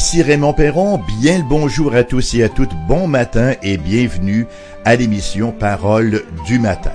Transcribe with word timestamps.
Ici 0.00 0.22
Raymond 0.22 0.54
Perron, 0.54 0.98
bien 1.20 1.36
le 1.36 1.44
bonjour 1.44 1.94
à 1.94 2.04
tous 2.04 2.32
et 2.32 2.42
à 2.42 2.48
toutes, 2.48 2.74
bon 2.88 3.06
matin 3.06 3.52
et 3.62 3.76
bienvenue 3.76 4.46
à 4.86 4.96
l'émission 4.96 5.52
Parole 5.52 6.22
du 6.46 6.58
matin. 6.58 6.92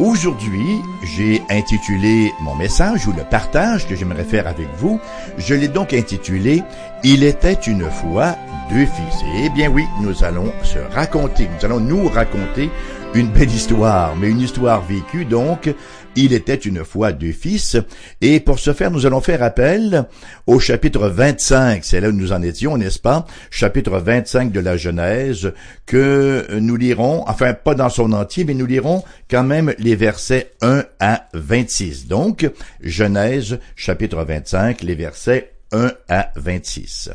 Aujourd'hui, 0.00 0.80
j'ai 1.04 1.40
intitulé 1.48 2.32
mon 2.40 2.56
message 2.56 3.06
ou 3.06 3.12
le 3.12 3.22
partage 3.22 3.86
que 3.86 3.94
j'aimerais 3.94 4.24
faire 4.24 4.48
avec 4.48 4.66
vous, 4.76 4.98
je 5.38 5.54
l'ai 5.54 5.68
donc 5.68 5.92
intitulé 5.92 6.64
Il 7.04 7.22
était 7.22 7.52
une 7.52 7.88
fois 7.88 8.34
deux 8.70 8.86
fils. 8.86 9.22
Eh 9.36 9.48
bien 9.50 9.70
oui, 9.70 9.84
nous 10.00 10.24
allons 10.24 10.52
se 10.64 10.80
raconter, 10.92 11.48
nous 11.48 11.64
allons 11.64 11.78
nous 11.78 12.08
raconter 12.08 12.70
une 13.14 13.28
belle 13.28 13.52
histoire, 13.52 14.16
mais 14.16 14.30
une 14.30 14.40
histoire 14.40 14.82
vécue 14.82 15.24
donc 15.24 15.72
il 16.16 16.32
était 16.32 16.54
une 16.54 16.84
fois 16.84 17.12
deux 17.12 17.32
fils, 17.32 17.76
et 18.20 18.40
pour 18.40 18.58
ce 18.58 18.72
faire, 18.72 18.90
nous 18.90 19.06
allons 19.06 19.20
faire 19.20 19.42
appel 19.42 20.04
au 20.46 20.60
chapitre 20.60 21.08
25, 21.08 21.84
c'est 21.84 22.00
là 22.00 22.08
où 22.08 22.12
nous 22.12 22.32
en 22.32 22.42
étions, 22.42 22.76
n'est-ce 22.76 22.98
pas? 22.98 23.26
Chapitre 23.50 23.98
25 23.98 24.52
de 24.52 24.60
la 24.60 24.76
Genèse, 24.76 25.52
que 25.86 26.46
nous 26.58 26.76
lirons, 26.76 27.24
enfin 27.26 27.54
pas 27.54 27.74
dans 27.74 27.88
son 27.88 28.12
entier, 28.12 28.44
mais 28.44 28.54
nous 28.54 28.66
lirons 28.66 29.02
quand 29.30 29.44
même 29.44 29.74
les 29.78 29.96
versets 29.96 30.52
1 30.60 30.84
à 31.00 31.28
26. 31.34 32.06
Donc, 32.06 32.50
Genèse, 32.82 33.58
chapitre 33.76 34.24
25, 34.24 34.82
les 34.82 34.94
versets 34.94 35.52
1 35.72 35.92
à 36.08 36.30
26. 36.36 37.10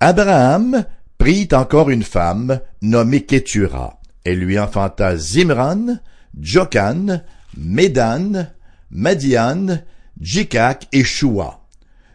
Abraham 0.00 0.84
prit 1.18 1.48
encore 1.52 1.90
une 1.90 2.04
femme 2.04 2.60
nommée 2.80 3.22
Ketura. 3.22 4.00
Elle 4.24 4.38
lui 4.38 4.58
enfanta 4.58 5.16
Zimran, 5.16 5.98
Jokan, 6.38 7.22
Médan, 7.58 8.46
Madian, 8.90 9.80
Jikak 10.20 10.86
et 10.92 11.02
Shua. 11.02 11.66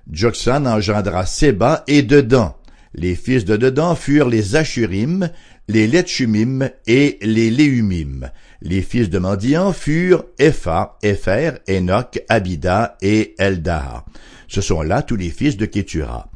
Joksan 0.09 0.65
engendra 0.65 1.25
Seba 1.25 1.83
et 1.87 2.01
Dedan. 2.01 2.55
Les 2.93 3.15
fils 3.15 3.43
de 3.43 3.57
Dedan 3.57 3.95
furent 3.95 4.29
les 4.29 4.55
Ashurim, 4.55 5.29
les 5.67 5.87
Letchumim 5.87 6.69
et 6.87 7.17
les 7.21 7.49
Léumim. 7.49 8.29
Les 8.61 8.81
fils 8.81 9.09
de 9.09 9.19
Mandian 9.19 9.73
furent 9.73 10.23
Epha, 10.39 10.97
Epher, 11.03 11.59
Enoch, 11.67 12.21
Abida 12.29 12.97
et 13.01 13.35
Eldah. 13.37 14.05
Ce 14.47 14.61
sont 14.61 14.81
là 14.81 15.01
tous 15.01 15.17
les 15.17 15.29
fils 15.29 15.57
de 15.57 15.65
Ketura. 15.65 16.31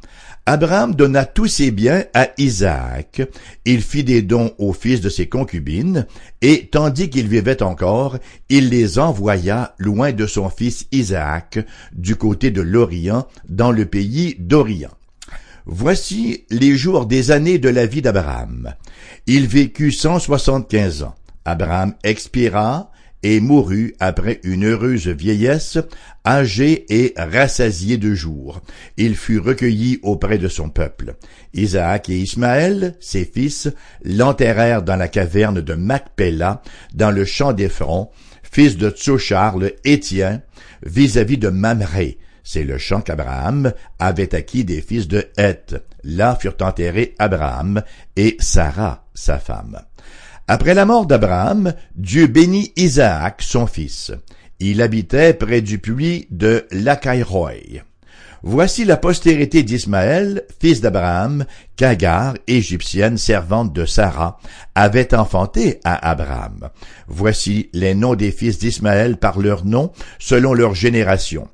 Abraham 0.50 0.96
donna 0.96 1.26
tous 1.26 1.48
ses 1.48 1.72
biens 1.72 2.06
à 2.14 2.30
Isaac, 2.38 3.22
il 3.66 3.82
fit 3.82 4.06
des 4.06 4.22
dons 4.22 4.54
aux 4.58 4.72
fils 4.72 5.02
de 5.02 5.10
ses 5.10 5.28
concubines, 5.28 6.08
et 6.42 6.70
tandis 6.72 7.10
qu'il 7.10 7.28
vivait 7.28 7.62
encore, 7.62 8.18
il 8.48 8.70
les 8.70 8.98
envoya 8.98 9.76
loin 9.78 10.14
de 10.14 10.26
son 10.26 10.50
fils 10.50 10.88
Isaac, 10.94 11.60
du 11.92 12.16
côté 12.16 12.50
de 12.50 12.62
l'Orient, 12.62 13.28
dans 13.50 13.74
le 13.74 13.88
pays 13.88 14.38
d'Orient. 14.40 14.96
Voici 15.66 16.46
les 16.50 16.78
jours 16.78 17.08
des 17.08 17.32
années 17.32 17.60
de 17.60 17.68
la 17.68 17.86
vie 17.86 18.02
d'Abraham. 18.02 18.74
Il 19.26 19.48
vécut 19.48 19.92
cent 19.92 20.18
soixante-quinze 20.18 21.04
ans. 21.04 21.16
Abraham 21.44 21.94
expira, 22.06 22.90
et 23.30 23.42
mourut 23.42 23.94
après 24.00 24.40
une 24.44 24.64
heureuse 24.64 25.10
vieillesse, 25.10 25.78
âgé 26.26 26.86
et 26.88 27.14
rassasié 27.18 27.98
de 27.98 28.14
jours. 28.14 28.62
Il 28.96 29.18
fut 29.18 29.38
recueilli 29.38 30.00
auprès 30.02 30.38
de 30.38 30.48
son 30.48 30.70
peuple. 30.70 31.16
Isaac 31.54 32.08
et 32.08 32.18
Ismaël, 32.18 32.96
ses 33.02 33.26
fils, 33.26 33.68
l'enterrèrent 34.02 34.82
dans 34.82 34.96
la 34.96 35.10
caverne 35.10 35.60
de 35.60 35.74
Macpéla, 35.74 36.62
dans 36.94 37.12
le 37.12 37.26
champ 37.26 37.52
d'Ephron, 37.52 38.08
fils 38.44 38.78
de 38.78 38.90
Tsochar 38.90 39.58
le 39.58 39.76
Étien, 39.84 40.42
vis-à-vis 40.86 41.38
de 41.38 41.50
Mamré. 41.50 42.20
C'est 42.46 42.64
le 42.64 42.78
champ 42.78 43.02
qu'Abraham 43.02 43.74
avait 44.00 44.36
acquis 44.36 44.64
des 44.64 44.80
fils 44.80 45.10
de 45.10 45.26
Heth. 45.36 45.76
Là 46.06 46.38
furent 46.40 46.56
enterrés 46.62 47.14
Abraham 47.20 47.84
et 48.16 48.38
Sarah, 48.40 49.06
sa 49.14 49.38
femme. 49.38 49.82
Après 50.50 50.74
la 50.74 50.86
mort 50.86 51.06
d'Abraham, 51.06 51.74
Dieu 51.96 52.28
bénit 52.28 52.72
Isaac, 52.78 53.42
son 53.42 53.68
fils. 53.68 54.14
Il 54.62 54.82
habitait 54.82 55.34
près 55.34 55.62
du 55.62 55.78
puits 55.78 56.28
de 56.32 56.66
Lacaïroï. 56.72 57.84
Voici 58.44 58.86
la 58.86 58.96
postérité 58.96 59.64
d'Ismaël, 59.64 60.44
fils 60.62 60.80
d'Abraham, 60.80 61.44
qu'Agar, 61.76 62.36
égyptienne 62.48 63.18
servante 63.18 63.74
de 63.74 63.86
Sarah, 63.86 64.40
avait 64.74 65.14
enfanté 65.14 65.82
à 65.84 66.10
Abraham. 66.10 66.70
Voici 67.08 67.70
les 67.74 67.94
noms 67.94 68.16
des 68.16 68.32
fils 68.32 68.58
d'Ismaël 68.58 69.18
par 69.18 69.40
leurs 69.40 69.66
noms, 69.66 69.92
selon 70.18 70.54
leur 70.54 70.76
génération. 70.76 71.50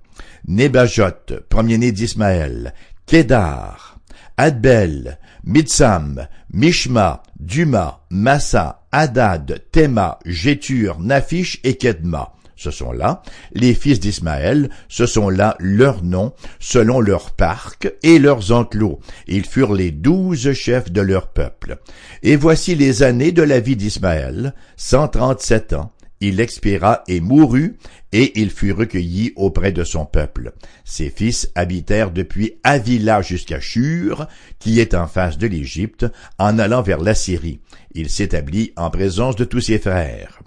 Nebajot, 0.48 1.40
premier-né 1.50 1.92
d'Ismaël, 1.92 2.76
Kédar, 3.08 3.93
Adbel, 4.38 5.20
Mitsam, 5.44 6.28
Mishma, 6.52 7.24
Duma, 7.40 8.02
Massa, 8.10 8.84
Hadad, 8.92 9.64
Tema, 9.72 10.20
Jétur, 10.26 11.00
Nafish 11.00 11.60
et 11.64 11.76
Kedma. 11.78 12.34
Ce 12.56 12.72
sont 12.72 12.92
là 12.92 13.24
les 13.54 13.74
fils 13.74 14.00
d'Ismaël, 14.00 14.70
ce 14.88 15.06
sont 15.06 15.30
là 15.30 15.56
leurs 15.60 16.04
noms, 16.04 16.34
selon 16.60 17.00
leurs 17.00 17.32
parcs 17.32 17.92
et 18.04 18.20
leurs 18.20 18.52
enclos. 18.52 19.00
Ils 19.28 19.46
furent 19.46 19.74
les 19.74 19.92
douze 19.92 20.54
chefs 20.54 20.92
de 20.92 21.02
leur 21.02 21.28
peuple. 21.28 21.80
Et 22.22 22.36
voici 22.36 22.76
les 22.76 23.04
années 23.04 23.32
de 23.32 23.44
la 23.44 23.60
vie 23.60 23.76
d'Ismaël, 23.76 24.54
cent 24.78 25.08
trente-sept 25.08 25.74
ans. 25.74 25.93
Il 26.26 26.40
expira 26.40 27.04
et 27.10 27.20
mourut, 27.20 27.76
et 28.14 28.40
il 28.40 28.50
fut 28.50 28.72
recueilli 28.72 29.34
auprès 29.36 29.74
de 29.74 29.84
son 29.84 30.06
peuple. 30.06 30.54
Ses 30.86 31.10
fils 31.10 31.52
habitèrent 31.54 32.12
depuis 32.12 32.54
Avila 32.64 33.22
jusqu'à 33.22 33.60
Shur, 33.60 34.26
qui 34.58 34.80
est 34.80 34.94
en 34.94 35.08
face 35.08 35.38
de 35.38 35.48
l'Égypte, 35.48 36.06
en 36.40 36.60
allant 36.60 36.82
vers 36.82 37.02
l'Assyrie. 37.02 37.60
Il 37.94 38.10
s'établit 38.10 38.72
en 38.78 38.90
présence 38.90 39.36
de 39.36 39.44
tous 39.44 39.60
ses 39.60 39.80
frères. 39.80 40.40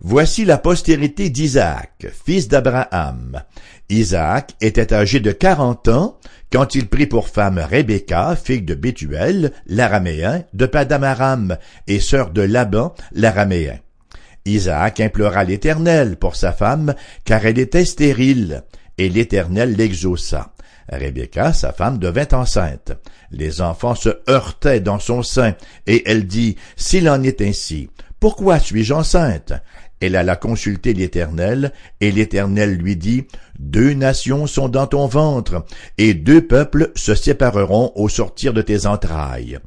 Voici 0.00 0.46
la 0.46 0.56
postérité 0.56 1.28
d'Isaac, 1.28 2.06
fils 2.24 2.48
d'Abraham. 2.48 3.42
Isaac 3.90 4.54
était 4.62 4.94
âgé 4.94 5.20
de 5.20 5.32
quarante 5.32 5.88
ans 5.88 6.18
quand 6.50 6.74
il 6.74 6.88
prit 6.88 7.06
pour 7.06 7.28
femme 7.28 7.58
Rebecca, 7.58 8.34
fille 8.34 8.62
de 8.62 8.74
Bethuel, 8.74 9.52
l'araméen, 9.66 10.44
de 10.54 10.64
Padamaram, 10.64 11.58
et 11.86 12.00
sœur 12.00 12.30
de 12.30 12.40
Laban, 12.40 12.94
l'araméen. 13.12 13.78
Isaac 14.44 15.00
implora 15.00 15.44
l'Éternel 15.44 16.16
pour 16.16 16.36
sa 16.36 16.52
femme, 16.52 16.94
car 17.24 17.46
elle 17.46 17.58
était 17.58 17.84
stérile, 17.84 18.64
et 18.98 19.08
l'Éternel 19.08 19.76
l'exauça. 19.76 20.52
Rebecca, 20.88 21.52
sa 21.52 21.72
femme, 21.72 21.98
devint 21.98 22.28
enceinte. 22.32 22.92
Les 23.30 23.60
enfants 23.60 23.94
se 23.94 24.10
heurtaient 24.28 24.80
dans 24.80 24.98
son 24.98 25.22
sein, 25.22 25.54
et 25.86 26.02
elle 26.06 26.26
dit, 26.26 26.56
S'il 26.76 27.08
en 27.08 27.22
est 27.22 27.40
ainsi, 27.40 27.88
pourquoi 28.20 28.58
suis-je 28.58 28.92
enceinte? 28.92 29.52
Elle 30.00 30.16
alla 30.16 30.34
consulter 30.34 30.94
l'Éternel, 30.94 31.72
et 32.00 32.10
l'Éternel 32.10 32.74
lui 32.74 32.96
dit, 32.96 33.26
Deux 33.58 33.94
nations 33.94 34.48
sont 34.48 34.68
dans 34.68 34.88
ton 34.88 35.06
ventre, 35.06 35.64
et 35.96 36.12
deux 36.14 36.44
peuples 36.44 36.90
se 36.96 37.14
sépareront 37.14 37.92
au 37.94 38.08
sortir 38.08 38.52
de 38.52 38.62
tes 38.62 38.86
entrailles. 38.86 39.60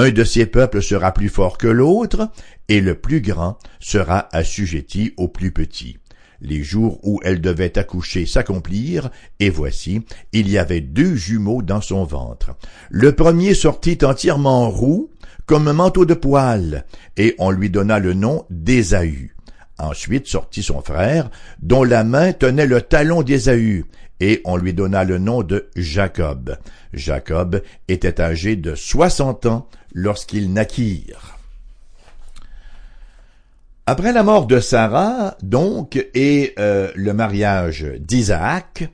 Un 0.00 0.12
de 0.12 0.22
ces 0.22 0.46
peuples 0.46 0.80
sera 0.80 1.10
plus 1.10 1.28
fort 1.28 1.58
que 1.58 1.66
l'autre, 1.66 2.30
et 2.68 2.80
le 2.80 2.94
plus 2.94 3.20
grand 3.20 3.58
sera 3.80 4.28
assujetti 4.30 5.12
au 5.16 5.26
plus 5.26 5.50
petit. 5.50 5.98
Les 6.40 6.62
jours 6.62 7.00
où 7.02 7.18
elle 7.24 7.40
devait 7.40 7.76
accoucher 7.76 8.24
s'accomplirent, 8.24 9.10
et 9.40 9.50
voici, 9.50 10.02
il 10.32 10.48
y 10.48 10.56
avait 10.56 10.82
deux 10.82 11.16
jumeaux 11.16 11.62
dans 11.62 11.80
son 11.80 12.04
ventre. 12.04 12.52
Le 12.90 13.10
premier 13.10 13.54
sortit 13.54 13.98
entièrement 14.04 14.70
roux, 14.70 15.10
comme 15.46 15.66
un 15.66 15.72
manteau 15.72 16.04
de 16.04 16.14
poil, 16.14 16.84
et 17.16 17.34
on 17.40 17.50
lui 17.50 17.68
donna 17.68 17.98
le 17.98 18.14
nom 18.14 18.44
d'Ésaü. 18.50 19.34
Ensuite 19.80 20.28
sortit 20.28 20.62
son 20.62 20.80
frère, 20.80 21.28
dont 21.60 21.82
la 21.82 22.04
main 22.04 22.32
tenait 22.32 22.68
le 22.68 22.82
talon 22.82 23.24
d'Ésaü, 23.24 23.84
et 24.20 24.40
on 24.44 24.56
lui 24.56 24.72
donna 24.72 25.04
le 25.04 25.18
nom 25.18 25.42
de 25.42 25.68
Jacob. 25.76 26.56
Jacob 26.92 27.62
était 27.88 28.20
âgé 28.20 28.56
de 28.56 28.74
soixante 28.74 29.46
ans 29.46 29.68
lorsqu'ils 29.92 30.52
naquirent. 30.52 31.38
Après 33.86 34.12
la 34.12 34.22
mort 34.22 34.46
de 34.46 34.60
Sarah, 34.60 35.34
donc, 35.42 35.96
et 36.14 36.52
euh, 36.58 36.90
le 36.94 37.14
mariage 37.14 37.86
d'Isaac, 37.98 38.90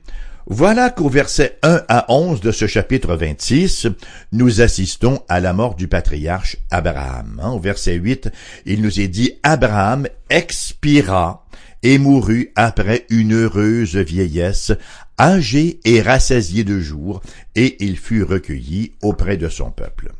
voilà 0.47 0.91
qu'au 0.91 1.09
verset 1.09 1.57
1 1.63 1.81
à 1.89 2.05
11 2.07 2.39
de 2.39 2.51
ce 2.51 2.67
chapitre 2.67 3.15
26, 3.15 3.87
nous 4.31 4.61
assistons 4.61 5.21
à 5.27 5.39
la 5.39 5.53
mort 5.53 5.75
du 5.75 5.87
patriarche 5.87 6.57
Abraham. 6.69 7.41
Hein, 7.43 7.49
au 7.49 7.59
verset 7.59 7.95
8, 7.95 8.29
il 8.65 8.81
nous 8.81 9.01
est 9.01 9.07
dit 9.07 9.33
Abraham 9.43 10.07
expira 10.29 11.45
et 11.85 11.99
mourut 11.99 12.51
après 12.55 13.05
une 13.11 13.35
heureuse 13.35 13.95
vieillesse, 13.95 14.71
âgé 15.19 15.79
et 15.85 16.01
rassasié 16.01 16.63
de 16.63 16.79
jours, 16.79 17.21
et 17.53 17.77
il 17.79 17.99
fut 17.99 18.23
recueilli 18.23 18.93
auprès 19.03 19.37
de 19.37 19.49
son 19.49 19.69
peuple. 19.69 20.11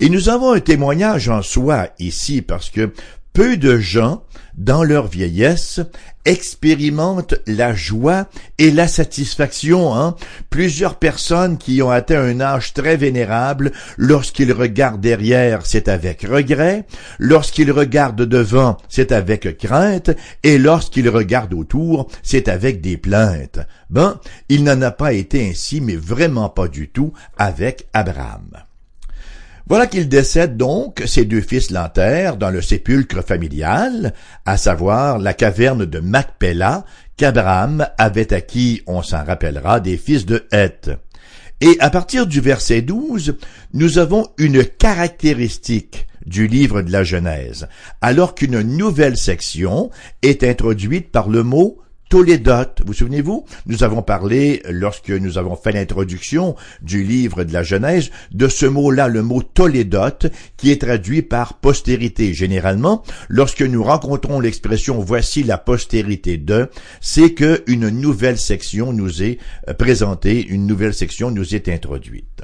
Et 0.00 0.08
nous 0.08 0.30
avons 0.30 0.52
un 0.52 0.60
témoignage 0.60 1.28
en 1.28 1.42
soi 1.42 1.90
ici 1.98 2.40
parce 2.40 2.70
que 2.70 2.94
peu 3.36 3.58
de 3.58 3.76
gens, 3.76 4.24
dans 4.56 4.82
leur 4.82 5.08
vieillesse, 5.08 5.80
expérimentent 6.24 7.34
la 7.46 7.74
joie 7.74 8.28
et 8.56 8.70
la 8.70 8.88
satisfaction. 8.88 9.94
Hein? 9.94 10.16
Plusieurs 10.48 10.98
personnes 10.98 11.58
qui 11.58 11.82
ont 11.82 11.90
atteint 11.90 12.22
un 12.22 12.40
âge 12.40 12.72
très 12.72 12.96
vénérable, 12.96 13.72
lorsqu'ils 13.98 14.54
regardent 14.54 15.02
derrière, 15.02 15.66
c'est 15.66 15.88
avec 15.88 16.22
regret, 16.22 16.86
lorsqu'ils 17.18 17.70
regardent 17.70 18.24
devant, 18.24 18.78
c'est 18.88 19.12
avec 19.12 19.58
crainte, 19.58 20.12
et 20.42 20.56
lorsqu'ils 20.56 21.10
regardent 21.10 21.52
autour, 21.52 22.08
c'est 22.22 22.48
avec 22.48 22.80
des 22.80 22.96
plaintes. 22.96 23.60
Ben, 23.90 24.18
il 24.48 24.64
n'en 24.64 24.80
a 24.80 24.92
pas 24.92 25.12
été 25.12 25.46
ainsi, 25.50 25.82
mais 25.82 25.96
vraiment 25.96 26.48
pas 26.48 26.68
du 26.68 26.88
tout, 26.88 27.12
avec 27.36 27.86
Abraham. 27.92 28.65
Voilà 29.68 29.88
qu'il 29.88 30.08
décède 30.08 30.56
donc, 30.56 31.02
ses 31.06 31.24
deux 31.24 31.40
fils 31.40 31.72
l'enterrent 31.72 32.36
dans 32.36 32.50
le 32.50 32.62
sépulcre 32.62 33.24
familial, 33.24 34.14
à 34.44 34.56
savoir 34.56 35.18
la 35.18 35.34
caverne 35.34 35.84
de 35.84 35.98
Macpéla, 35.98 36.84
qu'Abraham 37.16 37.88
avait 37.98 38.32
acquis, 38.32 38.82
on 38.86 39.02
s'en 39.02 39.24
rappellera, 39.24 39.80
des 39.80 39.96
fils 39.96 40.24
de 40.24 40.46
Heth. 40.52 40.90
Et 41.60 41.76
à 41.80 41.90
partir 41.90 42.28
du 42.28 42.40
verset 42.40 42.82
12, 42.82 43.38
nous 43.72 43.98
avons 43.98 44.28
une 44.38 44.64
caractéristique 44.64 46.06
du 46.24 46.46
livre 46.46 46.82
de 46.82 46.92
la 46.92 47.02
Genèse, 47.02 47.66
alors 48.00 48.36
qu'une 48.36 48.60
nouvelle 48.60 49.16
section 49.16 49.90
est 50.22 50.44
introduite 50.44 51.10
par 51.10 51.28
le 51.28 51.42
mot 51.42 51.78
Tolédote. 52.08 52.82
Vous 52.86 52.92
souvenez-vous? 52.92 53.44
Nous 53.66 53.82
avons 53.82 54.02
parlé, 54.02 54.62
lorsque 54.68 55.10
nous 55.10 55.38
avons 55.38 55.56
fait 55.56 55.72
l'introduction 55.72 56.54
du 56.82 57.02
livre 57.02 57.44
de 57.44 57.52
la 57.52 57.62
Genèse, 57.62 58.10
de 58.32 58.48
ce 58.48 58.66
mot-là, 58.66 59.08
le 59.08 59.22
mot 59.22 59.42
Tolédote, 59.42 60.26
qui 60.56 60.70
est 60.70 60.82
traduit 60.82 61.22
par 61.22 61.54
postérité. 61.54 62.32
Généralement, 62.32 63.02
lorsque 63.28 63.62
nous 63.62 63.82
rencontrons 63.82 64.38
l'expression 64.38 65.00
voici 65.00 65.42
la 65.42 65.58
postérité 65.58 66.36
de, 66.38 66.70
c'est 67.00 67.32
que 67.32 67.64
une 67.66 67.88
nouvelle 67.88 68.38
section 68.38 68.92
nous 68.92 69.22
est 69.22 69.38
présentée, 69.78 70.46
une 70.46 70.66
nouvelle 70.66 70.94
section 70.94 71.30
nous 71.30 71.54
est 71.54 71.68
introduite. 71.68 72.42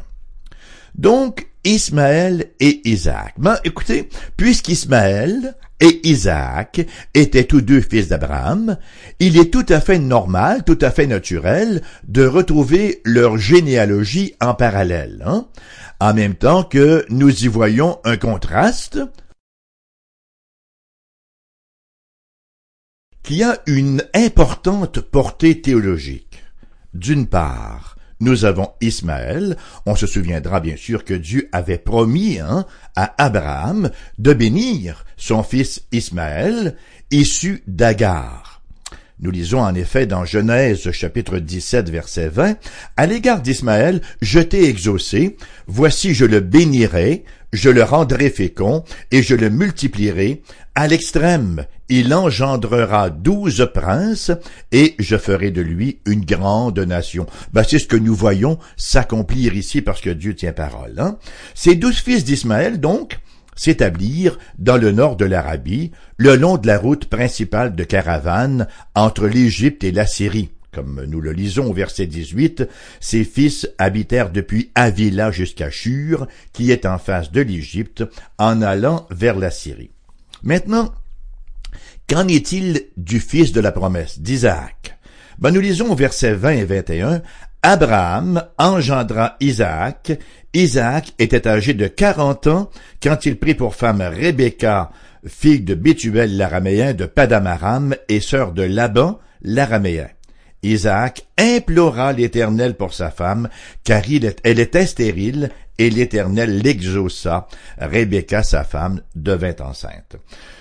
Donc, 0.95 1.52
Ismaël 1.65 2.51
et 2.61 2.89
Isaac. 2.89 3.35
Ben, 3.39 3.59
écoutez, 3.65 4.09
puisqu'Ismaël 4.37 5.57
et 5.81 6.01
Isaac 6.09 6.87
étaient 7.15 7.45
tous 7.45 7.61
deux 7.61 7.81
fils 7.81 8.09
d'Abraham, 8.09 8.77
il 9.19 9.39
est 9.39 9.51
tout 9.51 9.67
à 9.69 9.81
fait 9.81 9.99
normal, 9.99 10.65
tout 10.65 10.79
à 10.81 10.91
fait 10.91 11.07
naturel 11.07 11.83
de 12.07 12.27
retrouver 12.27 13.01
leur 13.05 13.37
généalogie 13.37 14.35
en 14.41 14.55
parallèle, 14.55 15.23
hein? 15.27 15.49
en 16.01 16.15
même 16.15 16.35
temps 16.35 16.65
que 16.65 17.05
nous 17.11 17.45
y 17.45 17.49
voyons 17.49 17.99
un 18.05 18.17
contraste 18.17 19.01
qui 23.23 23.43
a 23.43 23.59
une 23.67 24.03
importante 24.15 25.01
portée 25.01 25.61
théologique. 25.61 26.45
D'une 26.93 27.27
part, 27.27 27.97
nous 28.23 28.45
avons 28.45 28.71
Ismaël. 28.81 29.57
On 29.85 29.97
se 29.97 30.07
souviendra 30.07 30.61
bien 30.61 30.77
sûr 30.77 31.05
que 31.05 31.15
Dieu 31.15 31.49
avait 31.53 31.79
promis 31.79 32.39
hein, 32.39 32.65
à 32.97 33.15
Abraham 33.23 33.91
de 34.19 34.33
bénir 34.33 35.05
son 35.17 35.43
fils 35.43 35.83
Ismaël, 35.93 36.77
issu 37.11 37.63
d'Agar. 37.67 38.63
Nous 39.21 39.31
lisons 39.31 39.61
en 39.61 39.75
effet 39.75 40.07
dans 40.07 40.25
Genèse 40.25 40.91
chapitre 40.91 41.39
17 41.39 41.91
verset 41.91 42.29
20, 42.29 42.57
À 42.97 43.07
l'égard 43.07 43.41
d'Ismaël, 43.41 44.01
je 44.21 44.41
t'ai 44.41 44.69
exaucé, 44.69 45.37
voici 45.69 46.15
je 46.15 46.25
le 46.25 46.41
bénirai, 46.41 47.25
je 47.53 47.71
le 47.71 47.85
rendrai 47.85 48.31
fécond, 48.31 48.83
et 49.13 49.23
je 49.23 49.37
le 49.37 49.49
multiplierai, 49.49 50.43
à 50.75 50.89
l'extrême, 50.89 51.67
il 51.89 52.15
engendrera 52.15 53.11
douze 53.11 53.69
princes, 53.73 54.33
et 54.71 54.95
je 54.99 55.17
ferai 55.17 55.51
de 55.51 55.61
lui 55.61 56.01
une 56.07 56.25
grande 56.25 56.79
nation. 56.79 57.27
Ben, 57.53 57.63
c'est 57.63 57.79
ce 57.79 57.87
que 57.87 57.97
nous 57.97 58.15
voyons 58.15 58.59
s'accomplir 58.77 59.55
ici 59.55 59.83
parce 59.83 60.01
que 60.01 60.11
Dieu 60.11 60.35
tient 60.35 60.53
parole. 60.53 60.95
Hein? 60.99 61.19
Ces 61.55 61.75
douze 61.75 61.99
fils 61.99 62.25
d'Ismaël, 62.25 62.81
donc, 62.81 63.19
s'établirent 63.55 64.39
dans 64.59 64.77
le 64.77 64.93
nord 64.93 65.17
de 65.17 65.25
l'Arabie, 65.25 65.93
le 66.17 66.37
long 66.37 66.57
de 66.57 66.67
la 66.67 66.79
route 66.79 67.07
principale 67.07 67.75
de 67.75 67.85
caravane 67.85 68.67
entre 68.95 69.27
l'Égypte 69.27 69.85
et 69.85 69.93
la 69.93 70.07
Syrie. 70.07 70.51
Comme 70.73 71.05
nous 71.05 71.21
le 71.21 71.33
lisons 71.33 71.69
au 71.69 71.75
verset 71.75 72.07
18, 72.07 72.67
ses 72.99 73.25
fils 73.25 73.69
habitèrent 73.77 74.31
depuis 74.31 74.71
Avila 74.75 75.31
jusqu'à 75.31 75.69
Shur, 75.69 76.27
qui 76.55 76.71
est 76.71 76.87
en 76.87 76.97
face 76.97 77.31
de 77.31 77.43
l'Égypte, 77.43 78.05
en 78.39 78.63
allant 78.63 79.07
vers 79.11 79.39
la 79.39 79.51
Syrie. 79.51 79.91
Maintenant, 80.43 80.95
qu'en 82.13 82.29
est-il 82.29 82.89
du 82.99 83.21
fils 83.21 83.53
de 83.53 83.61
la 83.61 83.73
promesse, 83.73 84.21
d'Isaac? 84.21 84.99
Ben, 85.39 85.51
nous 85.51 85.61
lisons 85.61 85.91
au 85.91 85.95
verset 85.95 86.35
20 86.35 86.51
et 86.51 86.65
21, 86.65 87.23
Abraham 87.63 88.45
engendra 88.59 89.37
Isaac. 89.41 90.13
Isaac 90.53 91.15
était 91.19 91.49
âgé 91.49 91.73
de 91.73 91.87
quarante 91.87 92.49
ans 92.49 92.69
quand 93.03 93.25
il 93.25 93.39
prit 93.39 93.55
pour 93.55 93.75
femme 93.75 94.03
Rebecca, 94.03 94.91
fille 95.27 95.63
de 95.63 95.75
Bethuel 95.75 96.37
l'araméen 96.37 96.93
de 96.93 97.07
Padamaram 97.07 97.95
et 98.11 98.21
sœur 98.21 98.53
de 98.53 98.63
Laban 98.63 99.19
l'araméen. 99.41 100.09
Isaac 100.63 101.27
implora 101.39 102.13
l'Éternel 102.13 102.75
pour 102.75 102.95
sa 102.95 103.11
femme, 103.11 103.49
car 103.85 104.03
elle 104.45 104.61
était 104.61 104.87
stérile, 104.87 105.51
et 105.79 105.91
l'Éternel 105.91 106.59
l'exauça. 106.59 107.49
Rebecca, 107.79 108.43
sa 108.43 108.63
femme, 108.63 109.01
devint 109.15 109.57
enceinte. 109.61 110.17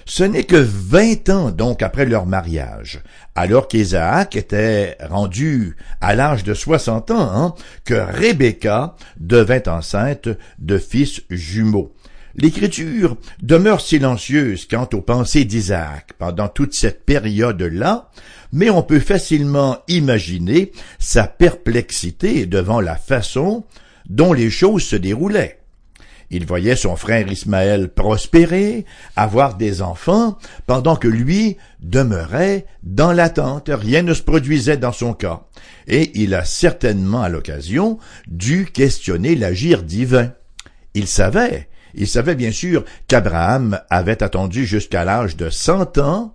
Ce 0.05 0.23
n'est 0.23 0.45
que 0.45 0.55
vingt 0.55 1.29
ans 1.29 1.51
donc 1.51 1.83
après 1.83 2.05
leur 2.05 2.25
mariage, 2.25 3.01
alors 3.35 3.67
qu'Isaac 3.67 4.35
était 4.35 4.97
rendu 5.07 5.77
à 5.99 6.15
l'âge 6.15 6.43
de 6.43 6.53
soixante 6.53 7.11
ans, 7.11 7.31
hein, 7.33 7.53
que 7.85 7.93
Rebecca 7.93 8.95
devint 9.19 9.61
enceinte 9.67 10.29
de 10.59 10.77
fils 10.77 11.21
jumeaux. 11.29 11.93
L'Écriture 12.35 13.17
demeure 13.41 13.81
silencieuse 13.81 14.65
quant 14.65 14.87
aux 14.93 15.01
pensées 15.01 15.45
d'Isaac 15.45 16.13
pendant 16.17 16.47
toute 16.47 16.73
cette 16.73 17.05
période-là, 17.05 18.09
mais 18.51 18.69
on 18.69 18.83
peut 18.83 18.99
facilement 18.99 19.79
imaginer 19.87 20.71
sa 20.99 21.27
perplexité 21.27 22.45
devant 22.45 22.81
la 22.81 22.95
façon 22.95 23.63
dont 24.09 24.33
les 24.33 24.49
choses 24.49 24.83
se 24.83 24.95
déroulaient. 24.95 25.61
Il 26.33 26.45
voyait 26.45 26.77
son 26.77 26.95
frère 26.95 27.29
Ismaël 27.29 27.89
prospérer, 27.89 28.85
avoir 29.17 29.55
des 29.57 29.81
enfants, 29.81 30.37
pendant 30.65 30.95
que 30.95 31.09
lui 31.09 31.57
demeurait 31.81 32.65
dans 32.83 33.11
l'attente, 33.11 33.69
rien 33.69 34.01
ne 34.01 34.13
se 34.13 34.21
produisait 34.21 34.77
dans 34.77 34.93
son 34.93 35.13
cas, 35.13 35.41
et 35.87 36.09
il 36.21 36.33
a 36.33 36.45
certainement 36.45 37.21
à 37.21 37.27
l'occasion 37.27 37.99
dû 38.27 38.65
questionner 38.65 39.35
l'agir 39.35 39.83
divin. 39.83 40.31
Il 40.93 41.07
savait, 41.07 41.67
il 41.95 42.07
savait 42.07 42.35
bien 42.35 42.51
sûr 42.51 42.85
qu'Abraham 43.09 43.81
avait 43.89 44.23
attendu 44.23 44.65
jusqu'à 44.65 45.03
l'âge 45.03 45.35
de 45.35 45.49
cent 45.49 45.97
ans, 45.97 46.33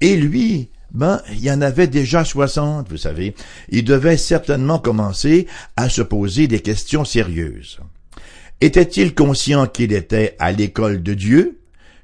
et 0.00 0.16
lui, 0.16 0.70
ben, 0.94 1.20
il 1.32 1.40
y 1.40 1.50
en 1.50 1.60
avait 1.60 1.88
déjà 1.88 2.24
soixante, 2.24 2.88
vous 2.88 2.96
savez. 2.96 3.34
Il 3.68 3.84
devait 3.84 4.16
certainement 4.16 4.78
commencer 4.78 5.48
à 5.76 5.88
se 5.88 6.02
poser 6.02 6.46
des 6.46 6.60
questions 6.60 7.04
sérieuses. 7.04 7.80
Était-il 8.60 9.14
conscient 9.14 9.66
qu'il 9.66 9.92
était 9.92 10.36
à 10.38 10.52
l'école 10.52 11.02
de 11.02 11.14
Dieu, 11.14 11.60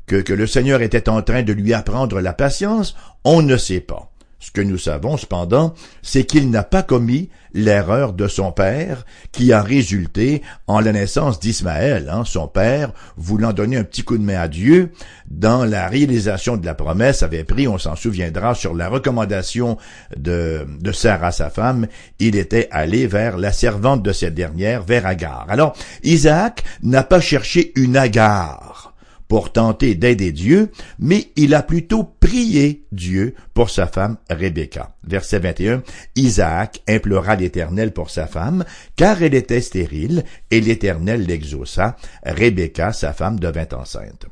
que 0.06 0.32
le 0.32 0.46
Seigneur 0.48 0.82
était 0.82 1.08
en 1.08 1.22
train 1.22 1.44
de 1.44 1.52
lui 1.52 1.72
apprendre 1.72 2.20
la 2.20 2.32
patience? 2.32 2.96
On 3.22 3.42
ne 3.42 3.56
sait 3.56 3.80
pas. 3.80 4.09
Ce 4.40 4.50
que 4.50 4.62
nous 4.62 4.78
savons 4.78 5.18
cependant, 5.18 5.74
c'est 6.00 6.24
qu'il 6.24 6.50
n'a 6.50 6.62
pas 6.62 6.82
commis 6.82 7.28
l'erreur 7.52 8.14
de 8.14 8.26
son 8.26 8.52
père 8.52 9.04
qui 9.32 9.52
a 9.52 9.60
résulté 9.60 10.40
en 10.66 10.80
la 10.80 10.92
naissance 10.92 11.40
d'Ismaël, 11.40 12.10
hein, 12.10 12.22
son 12.24 12.48
père 12.48 12.92
voulant 13.16 13.52
donner 13.52 13.76
un 13.76 13.84
petit 13.84 14.02
coup 14.02 14.16
de 14.16 14.22
main 14.22 14.40
à 14.40 14.48
Dieu 14.48 14.92
dans 15.30 15.64
la 15.64 15.88
réalisation 15.88 16.56
de 16.56 16.64
la 16.64 16.74
promesse 16.74 17.22
avait 17.22 17.44
pris, 17.44 17.68
on 17.68 17.76
s'en 17.76 17.96
souviendra, 17.96 18.54
sur 18.54 18.74
la 18.74 18.88
recommandation 18.88 19.76
de, 20.16 20.66
de 20.80 20.92
Sarah, 20.92 21.32
sa 21.32 21.50
femme, 21.50 21.86
il 22.18 22.34
était 22.34 22.68
allé 22.70 23.06
vers 23.06 23.36
la 23.36 23.52
servante 23.52 24.02
de 24.02 24.12
cette 24.12 24.34
dernière, 24.34 24.82
vers 24.82 25.06
Agar. 25.06 25.46
Alors, 25.50 25.76
Isaac 26.02 26.64
n'a 26.82 27.02
pas 27.02 27.20
cherché 27.20 27.72
une 27.76 27.96
Agar 27.96 28.89
pour 29.30 29.52
tenter 29.52 29.94
d'aider 29.94 30.32
Dieu, 30.32 30.72
mais 30.98 31.28
il 31.36 31.54
a 31.54 31.62
plutôt 31.62 32.02
prié 32.02 32.84
Dieu 32.90 33.36
pour 33.54 33.70
sa 33.70 33.86
femme 33.86 34.16
Rebecca. 34.28 34.96
Verset 35.06 35.38
21, 35.38 35.84
Isaac 36.16 36.82
implora 36.88 37.36
l'Éternel 37.36 37.92
pour 37.92 38.10
sa 38.10 38.26
femme, 38.26 38.64
car 38.96 39.22
elle 39.22 39.34
était 39.34 39.60
stérile, 39.60 40.24
et 40.50 40.60
l'Éternel 40.60 41.26
l'exauça. 41.26 41.96
Rebecca, 42.24 42.92
sa 42.92 43.12
femme, 43.12 43.38
devint 43.38 43.68
enceinte. 43.72 44.26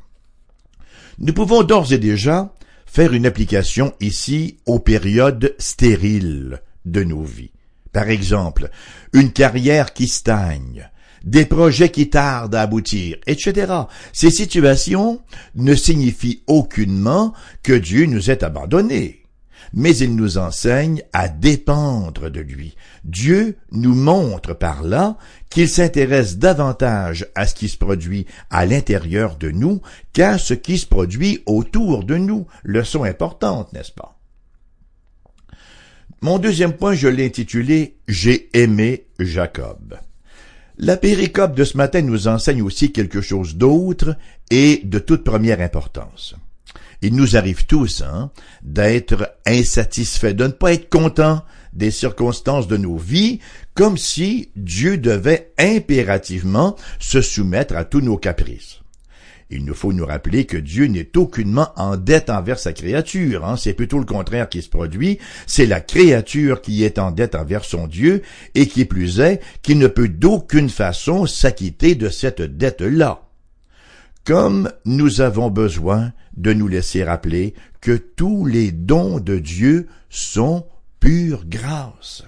Nous 1.17 1.33
pouvons 1.33 1.63
d'ores 1.63 1.93
et 1.93 1.97
déjà 1.97 2.53
faire 2.85 3.13
une 3.13 3.25
application 3.25 3.93
ici 4.01 4.57
aux 4.65 4.79
périodes 4.79 5.55
stériles 5.59 6.61
de 6.83 7.05
nos 7.05 7.23
vies. 7.23 7.53
Par 7.93 8.09
exemple, 8.09 8.69
une 9.13 9.31
carrière 9.31 9.93
qui 9.93 10.09
stagne, 10.09 10.89
des 11.23 11.45
projets 11.45 11.89
qui 11.89 12.09
tardent 12.09 12.55
à 12.55 12.61
aboutir, 12.61 13.17
etc. 13.27 13.73
Ces 14.13 14.31
situations 14.31 15.21
ne 15.55 15.75
signifient 15.75 16.43
aucunement 16.47 17.33
que 17.63 17.73
Dieu 17.73 18.05
nous 18.05 18.31
ait 18.31 18.43
abandonnés, 18.43 19.23
mais 19.73 19.95
il 19.97 20.15
nous 20.15 20.37
enseigne 20.37 21.03
à 21.13 21.27
dépendre 21.27 22.29
de 22.29 22.39
lui. 22.39 22.75
Dieu 23.03 23.57
nous 23.71 23.95
montre 23.95 24.53
par 24.53 24.83
là 24.83 25.17
qu'il 25.49 25.69
s'intéresse 25.69 26.37
davantage 26.37 27.27
à 27.35 27.45
ce 27.45 27.55
qui 27.55 27.69
se 27.69 27.77
produit 27.77 28.25
à 28.49 28.65
l'intérieur 28.65 29.35
de 29.37 29.51
nous 29.51 29.81
qu'à 30.13 30.37
ce 30.37 30.53
qui 30.53 30.77
se 30.77 30.87
produit 30.87 31.43
autour 31.45 32.03
de 32.03 32.17
nous. 32.17 32.47
Leçon 32.63 33.03
importante, 33.03 33.73
n'est-ce 33.73 33.91
pas? 33.91 34.15
Mon 36.21 36.37
deuxième 36.37 36.73
point, 36.73 36.95
je 36.95 37.07
l'ai 37.07 37.25
intitulé 37.25 37.97
J'ai 38.07 38.49
aimé 38.57 39.07
Jacob. 39.19 39.97
La 40.81 40.95
péricope 40.95 41.55
de 41.55 41.65
ce 41.65 41.75
matin 41.75 42.01
nous 42.01 42.29
enseigne 42.29 42.61
aussi 42.61 42.93
quelque 42.93 43.19
chose 43.19 43.55
d'autre 43.57 44.15
et 44.49 44.79
de 44.85 44.97
toute 44.97 45.25
première 45.25 45.59
importance. 45.59 46.35
Il 47.01 47.15
nous 47.17 47.35
arrive 47.35 47.65
tous 47.65 48.01
hein, 48.01 48.31
d'être 48.61 49.35
insatisfaits, 49.45 50.33
de 50.33 50.45
ne 50.47 50.53
pas 50.53 50.71
être 50.71 50.89
contents 50.89 51.43
des 51.73 51.91
circonstances 51.91 52.69
de 52.69 52.77
nos 52.77 52.95
vies, 52.95 53.39
comme 53.73 53.97
si 53.97 54.51
Dieu 54.55 54.97
devait 54.97 55.51
impérativement 55.57 56.77
se 56.97 57.21
soumettre 57.21 57.75
à 57.75 57.83
tous 57.83 58.01
nos 58.01 58.17
caprices. 58.17 58.78
Il 59.51 59.65
nous 59.65 59.73
faut 59.73 59.93
nous 59.93 60.05
rappeler 60.05 60.45
que 60.45 60.57
Dieu 60.57 60.85
n'est 60.85 61.17
aucunement 61.17 61.69
en 61.75 61.97
dette 61.97 62.29
envers 62.29 62.59
sa 62.59 62.71
créature. 62.71 63.45
Hein. 63.45 63.57
C'est 63.57 63.73
plutôt 63.73 63.97
le 63.97 64.05
contraire 64.05 64.47
qui 64.47 64.61
se 64.61 64.69
produit. 64.69 65.17
C'est 65.47 65.65
la 65.65 65.81
créature 65.81 66.61
qui 66.61 66.83
est 66.83 66.99
en 66.99 67.09
dette 67.09 67.33
envers 67.33 67.65
son 67.65 67.87
Dieu 67.87 68.21
et 68.53 68.67
qui 68.67 68.85
plus 68.85 69.19
est 69.19 69.41
qu'il 69.63 69.79
ne 69.79 69.87
peut 69.87 70.07
d'aucune 70.07 70.69
façon 70.69 71.25
s'acquitter 71.25 71.95
de 71.95 72.09
cette 72.09 72.41
dette-là. 72.41 73.23
Comme 74.23 74.71
nous 74.85 75.21
avons 75.21 75.49
besoin 75.49 76.13
de 76.37 76.53
nous 76.53 76.67
laisser 76.67 77.03
rappeler 77.03 77.55
que 77.81 77.97
tous 77.97 78.45
les 78.45 78.71
dons 78.71 79.19
de 79.19 79.39
Dieu 79.39 79.87
sont 80.09 80.67
pure 80.99 81.45
grâce. 81.47 82.23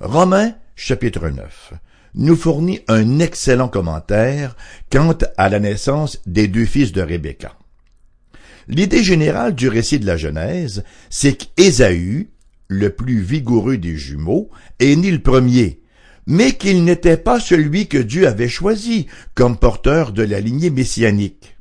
Romains 0.00 0.54
chapitre 0.74 1.28
9 1.28 1.74
nous 2.14 2.36
fournit 2.36 2.80
un 2.88 3.18
excellent 3.18 3.68
commentaire 3.68 4.56
quant 4.90 5.16
à 5.36 5.48
la 5.48 5.60
naissance 5.60 6.20
des 6.26 6.48
deux 6.48 6.66
fils 6.66 6.92
de 6.92 7.02
Rebecca. 7.02 7.56
L'idée 8.68 9.02
générale 9.02 9.54
du 9.54 9.68
récit 9.68 9.98
de 9.98 10.06
la 10.06 10.16
Genèse, 10.16 10.84
c'est 11.08 11.34
qu'Ésaü, 11.34 12.30
le 12.68 12.90
plus 12.90 13.20
vigoureux 13.20 13.78
des 13.78 13.96
jumeaux, 13.96 14.50
est 14.78 14.94
né 14.96 15.10
le 15.10 15.20
premier, 15.20 15.80
mais 16.26 16.52
qu'il 16.52 16.84
n'était 16.84 17.16
pas 17.16 17.40
celui 17.40 17.88
que 17.88 17.98
Dieu 17.98 18.28
avait 18.28 18.48
choisi 18.48 19.06
comme 19.34 19.56
porteur 19.56 20.12
de 20.12 20.22
la 20.22 20.40
lignée 20.40 20.70
messianique. 20.70 21.56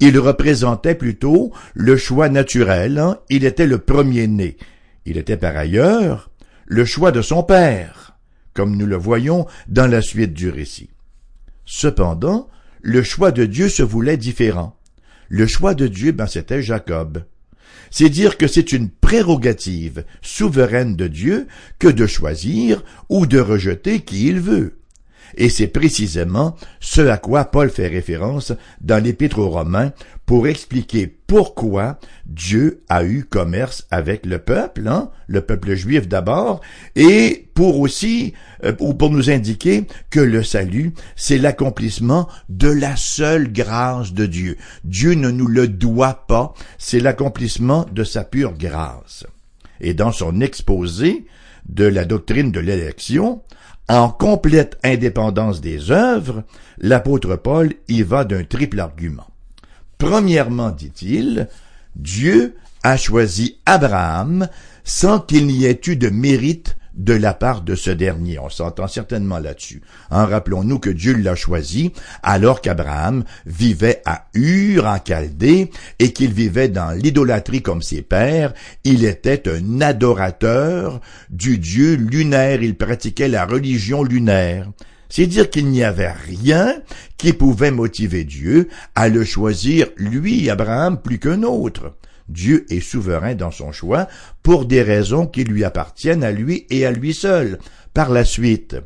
Il 0.00 0.18
représentait 0.18 0.94
plutôt 0.94 1.52
le 1.74 1.96
choix 1.96 2.28
naturel, 2.28 2.98
hein. 2.98 3.18
il 3.30 3.44
était 3.44 3.66
le 3.66 3.78
premier-né. 3.78 4.56
Il 5.06 5.16
était 5.16 5.36
par 5.36 5.56
ailleurs 5.56 6.30
le 6.66 6.84
choix 6.84 7.12
de 7.12 7.22
son 7.22 7.42
père 7.42 8.17
comme 8.58 8.76
nous 8.76 8.86
le 8.86 8.96
voyons 8.96 9.46
dans 9.68 9.86
la 9.86 10.02
suite 10.02 10.34
du 10.34 10.50
récit. 10.50 10.90
Cependant, 11.64 12.48
le 12.82 13.04
choix 13.04 13.30
de 13.30 13.44
Dieu 13.44 13.68
se 13.68 13.84
voulait 13.84 14.16
différent. 14.16 14.76
Le 15.28 15.46
choix 15.46 15.74
de 15.74 15.86
Dieu, 15.86 16.10
ben, 16.10 16.26
c'était 16.26 16.60
Jacob. 16.60 17.22
C'est 17.92 18.08
dire 18.08 18.36
que 18.36 18.48
c'est 18.48 18.72
une 18.72 18.90
prérogative 18.90 20.04
souveraine 20.22 20.96
de 20.96 21.06
Dieu 21.06 21.46
que 21.78 21.86
de 21.86 22.04
choisir 22.08 22.82
ou 23.08 23.26
de 23.26 23.38
rejeter 23.38 24.00
qui 24.00 24.26
il 24.26 24.40
veut. 24.40 24.80
Et 25.36 25.48
c'est 25.48 25.68
précisément 25.68 26.56
ce 26.80 27.02
à 27.02 27.18
quoi 27.18 27.44
Paul 27.44 27.70
fait 27.70 27.88
référence 27.88 28.52
dans 28.80 29.02
l'Épître 29.02 29.38
aux 29.38 29.50
Romains 29.50 29.92
pour 30.26 30.46
expliquer 30.46 31.06
pourquoi 31.26 31.98
Dieu 32.26 32.82
a 32.88 33.04
eu 33.04 33.24
commerce 33.24 33.86
avec 33.90 34.26
le 34.26 34.38
peuple, 34.38 34.88
hein, 34.88 35.10
le 35.26 35.40
peuple 35.40 35.74
juif 35.74 36.08
d'abord, 36.08 36.60
et 36.96 37.48
pour 37.54 37.80
aussi, 37.80 38.34
euh, 38.64 38.72
ou 38.80 38.94
pour 38.94 39.10
nous 39.10 39.30
indiquer 39.30 39.86
que 40.10 40.20
le 40.20 40.42
salut, 40.42 40.92
c'est 41.16 41.38
l'accomplissement 41.38 42.28
de 42.48 42.68
la 42.68 42.96
seule 42.96 43.52
grâce 43.52 44.12
de 44.12 44.26
Dieu. 44.26 44.56
Dieu 44.84 45.14
ne 45.14 45.30
nous 45.30 45.46
le 45.48 45.68
doit 45.68 46.26
pas, 46.26 46.54
c'est 46.78 47.00
l'accomplissement 47.00 47.86
de 47.92 48.04
sa 48.04 48.24
pure 48.24 48.54
grâce. 48.54 49.26
Et 49.80 49.94
dans 49.94 50.12
son 50.12 50.40
exposé 50.40 51.26
de 51.68 51.84
la 51.84 52.04
doctrine 52.04 52.52
de 52.52 52.60
l'élection, 52.60 53.42
en 53.88 54.10
complète 54.10 54.78
indépendance 54.84 55.60
des 55.60 55.90
œuvres, 55.90 56.44
l'apôtre 56.78 57.36
Paul 57.36 57.74
y 57.88 58.02
va 58.02 58.24
d'un 58.24 58.44
triple 58.44 58.80
argument. 58.80 59.26
Premièrement, 59.96 60.70
dit-il, 60.70 61.48
Dieu 61.96 62.56
a 62.82 62.96
choisi 62.96 63.58
Abraham 63.66 64.48
sans 64.84 65.20
qu'il 65.20 65.46
n'y 65.46 65.64
ait 65.64 65.80
eu 65.86 65.96
de 65.96 66.08
mérite 66.08 66.77
de 66.98 67.14
la 67.14 67.32
part 67.32 67.62
de 67.62 67.74
ce 67.74 67.90
dernier. 67.90 68.38
On 68.38 68.50
s'entend 68.50 68.88
certainement 68.88 69.38
là-dessus. 69.38 69.80
Rappelons-nous 70.10 70.78
que 70.78 70.90
Dieu 70.90 71.14
l'a 71.14 71.34
choisi 71.34 71.92
alors 72.22 72.60
qu'Abraham 72.60 73.24
vivait 73.46 74.02
à 74.04 74.26
Ur 74.34 74.84
en 74.86 74.98
Chaldée 75.02 75.70
et 75.98 76.12
qu'il 76.12 76.32
vivait 76.32 76.68
dans 76.68 76.90
l'idolâtrie 76.90 77.62
comme 77.62 77.82
ses 77.82 78.02
pères. 78.02 78.52
Il 78.84 79.04
était 79.04 79.48
un 79.48 79.80
adorateur 79.80 81.00
du 81.30 81.58
Dieu 81.58 81.94
lunaire. 81.94 82.62
Il 82.62 82.76
pratiquait 82.76 83.28
la 83.28 83.46
religion 83.46 84.02
lunaire. 84.02 84.68
C'est 85.08 85.26
dire 85.26 85.48
qu'il 85.48 85.68
n'y 85.68 85.84
avait 85.84 86.12
rien 86.12 86.82
qui 87.16 87.32
pouvait 87.32 87.70
motiver 87.70 88.24
Dieu 88.24 88.68
à 88.94 89.08
le 89.08 89.24
choisir, 89.24 89.86
lui, 89.96 90.50
Abraham, 90.50 91.00
plus 91.00 91.18
qu'un 91.18 91.44
autre. 91.44 91.94
Dieu 92.28 92.66
est 92.70 92.80
souverain 92.80 93.34
dans 93.34 93.50
son 93.50 93.72
choix 93.72 94.08
pour 94.42 94.66
des 94.66 94.82
raisons 94.82 95.26
qui 95.26 95.44
lui 95.44 95.64
appartiennent 95.64 96.24
à 96.24 96.32
lui 96.32 96.66
et 96.70 96.86
à 96.86 96.90
lui 96.90 97.14
seul. 97.14 97.58
Par 97.94 98.10
la 98.10 98.24
suite, 98.24 98.76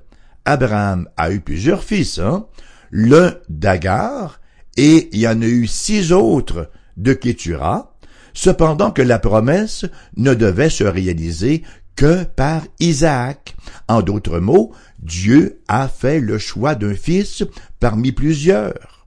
Abraham 0.44 1.08
a 1.16 1.32
eu 1.32 1.40
plusieurs 1.40 1.84
fils, 1.84 2.18
hein? 2.18 2.46
l'un 2.90 3.34
d'Agar, 3.48 4.40
et 4.76 5.08
il 5.12 5.20
y 5.20 5.28
en 5.28 5.42
a 5.42 5.46
eu 5.46 5.66
six 5.66 6.12
autres 6.12 6.70
de 6.96 7.12
Kétura, 7.12 7.96
cependant 8.34 8.90
que 8.90 9.02
la 9.02 9.18
promesse 9.18 9.84
ne 10.16 10.34
devait 10.34 10.70
se 10.70 10.84
réaliser 10.84 11.62
que 11.96 12.24
par 12.24 12.62
Isaac. 12.80 13.54
En 13.88 14.02
d'autres 14.02 14.38
mots, 14.38 14.72
Dieu 14.98 15.60
a 15.68 15.88
fait 15.88 16.20
le 16.20 16.38
choix 16.38 16.74
d'un 16.74 16.94
fils 16.94 17.44
parmi 17.80 18.12
plusieurs. 18.12 19.01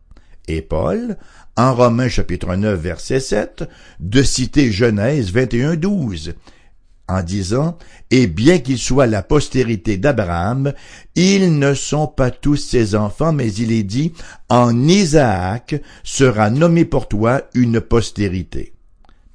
Et 0.48 0.62
Paul 0.62 1.18
en 1.56 1.74
Romains 1.74 2.10
chapitre 2.10 2.56
9 2.56 2.80
verset 2.80 3.20
7 3.20 3.64
de 4.00 4.24
citer 4.24 4.72
Genèse 4.72 5.32
21 5.32 5.76
12 5.76 6.36
en 7.08 7.22
disant 7.22 7.78
Et 8.12 8.28
bien 8.28 8.60
qu'ils 8.60 8.80
soient 8.80 9.08
la 9.08 9.24
postérité 9.24 9.98
d'Abraham, 9.98 10.74
ils 11.16 11.58
ne 11.58 11.74
sont 11.74 12.08
pas 12.08 12.32
tous 12.32 12.56
ses 12.56 12.96
enfants, 12.96 13.34
mais 13.34 13.54
il 13.54 13.72
est 13.72 13.84
dit 13.84 14.14
En 14.50 14.88
Isaac 14.88 15.76
sera 16.04 16.50
nommé 16.50 16.86
pour 16.86 17.08
toi 17.08 17.44
une 17.54 17.82
postérité. 17.82 18.74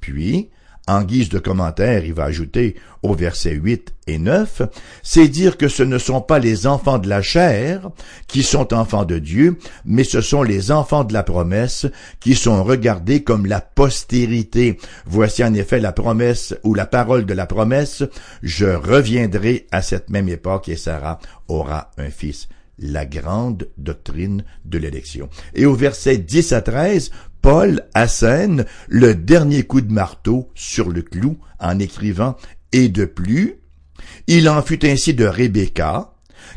Puis, 0.01 0.51
en 0.87 1.03
guise 1.03 1.29
de 1.29 1.39
commentaire, 1.39 2.05
il 2.05 2.15
va 2.15 2.25
ajouter 2.25 2.77
au 3.03 3.15
verset 3.15 3.53
8 3.53 3.95
et 4.07 4.19
9, 4.19 4.63
c'est 5.03 5.29
dire 5.29 5.57
que 5.57 5.69
ce 5.69 5.83
ne 5.83 5.99
sont 5.99 6.21
pas 6.21 6.39
les 6.39 6.67
enfants 6.67 6.99
de 6.99 7.09
la 7.09 7.23
chair 7.23 7.91
qui 8.27 8.43
sont 8.43 8.75
enfants 8.75 9.05
de 9.05 9.19
Dieu, 9.19 9.59
mais 9.85 10.05
ce 10.05 10.21
sont 10.21 10.43
les 10.43 10.71
enfants 10.71 11.05
de 11.05 11.13
la 11.13 11.23
promesse 11.23 11.87
qui 12.19 12.35
sont 12.35 12.65
regardés 12.65 13.23
comme 13.23 13.47
la 13.47 13.61
postérité. 13.61 14.79
Voici 15.07 15.45
en 15.45 15.55
effet 15.55 15.81
la 15.81 15.93
promesse 15.93 16.55
ou 16.65 16.75
la 16.75 16.87
parole 16.87 17.25
de 17.25 17.35
la 17.35 17.47
promesse, 17.47 18.03
je 18.43 18.67
reviendrai 18.67 19.67
à 19.71 19.83
cette 19.83 20.11
même 20.11 20.29
époque 20.29 20.69
et 20.69 20.77
Sarah 20.77 21.21
aura 21.49 21.91
un 21.99 22.11
fils 22.11 22.49
la 22.81 23.05
grande 23.05 23.69
doctrine 23.79 24.45
de 24.65 24.79
l'élection. 24.79 25.29
Et 25.55 25.67
au 25.67 25.75
verset 25.75 26.19
10 26.19 26.53
à 26.53 26.63
13, 26.63 27.11
Paul 27.43 27.87
assène 27.95 28.67
le 28.89 29.15
dernier 29.15 29.63
coup 29.63 29.81
de 29.81 29.93
marteau 29.93 30.51
sur 30.55 30.91
le 30.91 31.03
clou 31.03 31.39
en 31.59 31.79
écrivant 31.79 32.37
Et 32.73 32.89
de 32.89 33.05
plus, 33.05 33.57
il 34.27 34.49
en 34.49 34.63
fut 34.63 34.85
ainsi 34.85 35.15
de 35.15 35.25
Rebecca, 35.25 36.13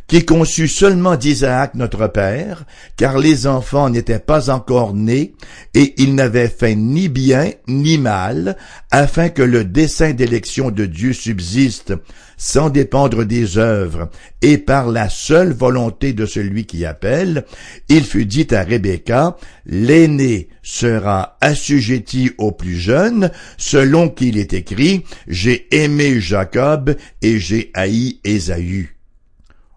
qui 0.08 0.26
conçut 0.26 0.68
seulement 0.68 1.16
d'Isaac 1.16 1.76
notre 1.76 2.08
père, 2.08 2.66
car 2.98 3.18
les 3.18 3.48
enfants 3.48 3.90
n'étaient 3.90 4.20
pas 4.20 4.50
encore 4.50 4.94
nés, 4.94 5.34
et 5.74 5.94
il 5.98 6.16
n'avait 6.16 6.50
fait 6.50 6.76
ni 6.76 7.10
bien 7.10 7.52
ni 7.68 7.98
mal, 7.98 8.58
afin 8.92 9.30
que 9.30 9.42
le 9.42 9.64
dessein 9.64 10.12
d'élection 10.12 10.72
de 10.72 10.86
Dieu 10.86 11.14
subsiste, 11.14 11.94
sans 12.38 12.70
dépendre 12.70 13.24
des 13.24 13.58
œuvres, 13.58 14.10
et 14.42 14.58
par 14.58 14.90
la 14.90 15.10
seule 15.10 15.54
volonté 15.54 16.14
de 16.14 16.26
celui 16.26 16.66
qui 16.66 16.86
appelle, 16.86 17.46
il 17.90 18.04
fut 18.04 18.26
dit 18.26 18.48
à 18.52 18.64
Rebecca, 18.64 19.38
l'aîné 19.66 20.50
sera 20.62 21.38
assujetti 21.42 22.32
au 22.38 22.52
plus 22.52 22.78
jeune, 22.78 23.32
selon 23.58 24.10
qu'il 24.10 24.38
est 24.38 24.54
écrit, 24.54 25.04
j'ai 25.28 25.74
aimé 25.74 26.20
Jacob 26.20 26.96
et 27.22 27.40
j'ai 27.40 27.72
haï 27.74 28.20
Ésaü. 28.24 28.93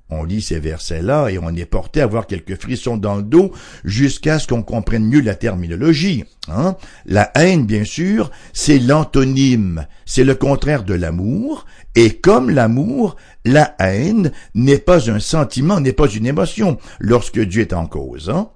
On 0.08 0.22
lit 0.22 0.40
ces 0.40 0.60
versets-là 0.60 1.28
et 1.30 1.38
on 1.38 1.50
est 1.50 1.64
porté 1.64 2.00
à 2.00 2.04
avoir 2.04 2.28
quelques 2.28 2.60
frissons 2.60 2.96
dans 2.96 3.16
le 3.16 3.25
dos 3.25 3.52
jusqu'à 3.84 4.38
ce 4.38 4.46
qu'on 4.46 4.62
comprenne 4.62 5.04
mieux 5.04 5.20
la 5.20 5.34
terminologie. 5.34 6.25
Hein? 6.46 6.76
La 7.06 7.32
haine, 7.34 7.66
bien 7.66 7.84
sûr, 7.84 8.30
c'est 8.52 8.78
l'antonyme, 8.78 9.86
c'est 10.04 10.22
le 10.22 10.36
contraire 10.36 10.84
de 10.84 10.94
l'amour, 10.94 11.66
et 11.96 12.14
comme 12.18 12.50
l'amour, 12.50 13.16
la 13.44 13.75
haine 13.80 14.30
n'est 14.54 14.78
pas 14.78 15.10
un 15.10 15.18
sentiment, 15.18 15.80
n'est 15.80 15.92
pas 15.92 16.08
une 16.08 16.26
émotion 16.26 16.78
lorsque 17.00 17.40
Dieu 17.40 17.62
est 17.62 17.72
en 17.72 17.86
cause. 17.86 18.30
Hein? 18.30 18.48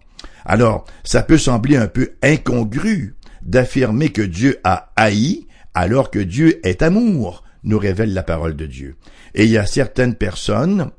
Alors, 0.45 0.85
ça 1.03 1.23
peut 1.23 1.39
sembler 1.39 1.77
un 1.77 1.89
peu 1.89 2.13
incongru 2.23 3.17
d'affirmer 3.43 4.11
que 4.11 4.23
Dieu 4.23 4.61
a 4.63 4.93
haï 4.95 5.47
alors 5.75 6.11
que 6.11 6.19
Dieu 6.21 6.65
est 6.67 6.83
amour, 6.83 7.43
nous 7.65 7.79
révèle 7.79 8.15
la 8.15 8.23
parole 8.23 8.57
de 8.57 8.67
Dieu. 8.67 8.97
Et 9.35 9.45
il 9.45 9.51
y 9.51 9.59
a 9.59 9.67
certaines 9.67 10.15
personnes 10.15 10.91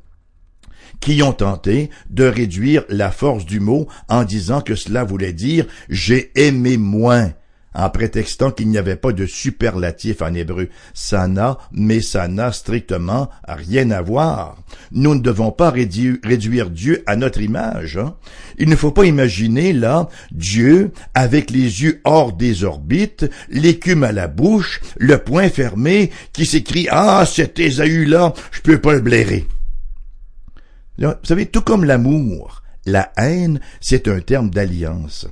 qui 1.01 1.22
ont 1.22 1.34
tenté 1.34 1.89
de 2.10 2.24
réduire 2.24 2.84
la 2.88 3.12
force 3.12 3.46
du 3.46 3.60
mot 3.60 3.88
en 4.08 4.24
disant 4.24 4.62
que 4.62 4.75
cela 4.75 5.03
voulait 5.03 5.34
dire 5.34 5.65
j'ai 5.89 6.31
aimé 6.36 6.77
moins 6.77 7.31
en 7.74 7.89
prétextant 7.89 8.51
qu'il 8.51 8.70
n'y 8.70 8.77
avait 8.77 8.96
pas 8.96 9.13
de 9.13 9.25
superlatif 9.25 10.22
en 10.22 10.34
hébreu. 10.34 10.70
Ça 10.93 11.27
n'a, 11.27 11.58
mais 11.72 12.01
ça 12.01 12.27
n'a 12.27 12.51
strictement 12.51 13.29
rien 13.48 13.91
à 13.91 14.01
voir. 14.01 14.58
Nous 14.91 15.15
ne 15.15 15.22
devons 15.22 15.51
pas 15.51 15.70
réduire 15.72 16.70
Dieu 16.70 17.03
à 17.05 17.15
notre 17.15 17.41
image. 17.41 17.98
Hein. 17.98 18.15
Il 18.58 18.70
ne 18.70 18.75
faut 18.75 18.91
pas 18.91 19.05
imaginer 19.05 19.74
là 19.74 20.10
Dieu 20.31 20.91
avec 21.13 21.50
les 21.50 21.84
yeux 21.84 22.01
hors 22.03 22.34
des 22.34 22.63
orbites, 22.63 23.29
l'écume 23.50 24.03
à 24.03 24.12
la 24.12 24.27
bouche, 24.27 24.81
le 24.98 25.17
poing 25.17 25.50
fermé, 25.50 26.12
qui 26.34 26.46
s'écrit 26.46 26.88
Ah, 26.91 27.25
cet 27.25 27.60
Ésaü-là, 27.60 28.34
je 28.51 28.62
peux 28.62 28.79
pas 28.79 28.93
le 28.93 29.01
blairer. 29.01 29.48
Vous 31.01 31.25
savez, 31.25 31.48
tout 31.48 31.62
comme 31.62 31.84
l'amour, 31.84 32.62
la 32.86 33.12
haine, 33.17 33.60
c'est 33.79 34.08
un 34.08 34.20
terme 34.20 34.50
d'alliance. 34.50 35.27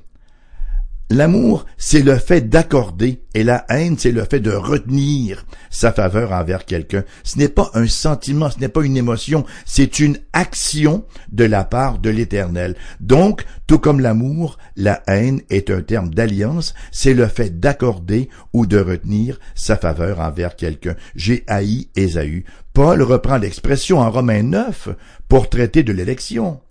L'amour, 1.12 1.66
c'est 1.76 2.04
le 2.04 2.20
fait 2.20 2.50
d'accorder 2.50 3.24
et 3.34 3.44
la 3.44 3.66
haine, 3.70 3.98
c'est 3.98 4.12
le 4.12 4.26
fait 4.26 4.40
de 4.40 4.52
retenir 4.52 5.44
sa 5.72 5.92
faveur 5.92 6.34
envers 6.34 6.66
quelqu'un. 6.66 7.04
Ce 7.24 7.40
n'est 7.40 7.50
pas 7.50 7.72
un 7.74 7.88
sentiment, 7.88 8.52
ce 8.52 8.60
n'est 8.60 8.70
pas 8.70 8.86
une 8.86 8.96
émotion, 8.96 9.44
c'est 9.66 9.98
une 9.98 10.20
action 10.34 11.04
de 11.32 11.46
la 11.46 11.64
part 11.64 11.98
de 11.98 12.12
l'Éternel. 12.12 12.76
Donc, 13.00 13.46
tout 13.66 13.80
comme 13.80 14.02
l'amour, 14.02 14.60
la 14.76 15.02
haine 15.08 15.42
est 15.50 15.72
un 15.72 15.82
terme 15.82 16.14
d'alliance, 16.14 16.76
c'est 16.92 17.16
le 17.16 17.26
fait 17.26 17.60
d'accorder 17.60 18.30
ou 18.54 18.68
de 18.68 18.78
retenir 18.78 19.40
sa 19.56 19.78
faveur 19.78 20.20
envers 20.20 20.56
quelqu'un. 20.56 20.96
J'ai 21.16 21.44
haï 21.48 21.90
Ésaü. 21.96 22.46
Paul 22.74 23.02
reprend 23.02 23.38
l'expression 23.38 23.98
en 23.98 24.12
Romains 24.12 24.44
9 24.44 24.90
pour 25.28 25.50
traiter 25.50 25.82
de 25.82 25.92
l'élection. 25.92 26.62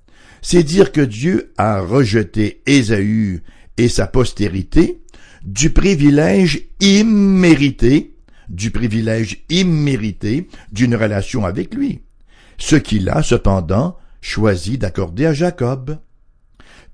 C'est 0.43 0.63
dire 0.63 0.93
que 0.93 1.01
Dieu 1.01 1.53
a 1.59 1.81
rejeté 1.81 2.63
Ésaü 2.67 3.43
et 3.79 3.89
sa 3.89 4.07
postérité 4.07 5.01
du 5.45 5.71
privilège 5.71 6.69
immérité, 6.81 8.15
du 8.49 8.71
privilège 8.71 9.45
immérité 9.49 10.49
d'une 10.73 10.97
relation 10.97 11.47
avec 11.47 11.75
lui, 11.75 12.03
ce 12.59 12.77
qu'il 12.77 13.09
a 13.09 13.23
cependant 13.23 13.97
choisi 14.21 14.79
d'accorder 14.79 15.27
à 15.27 15.33
Jacob. 15.33 15.99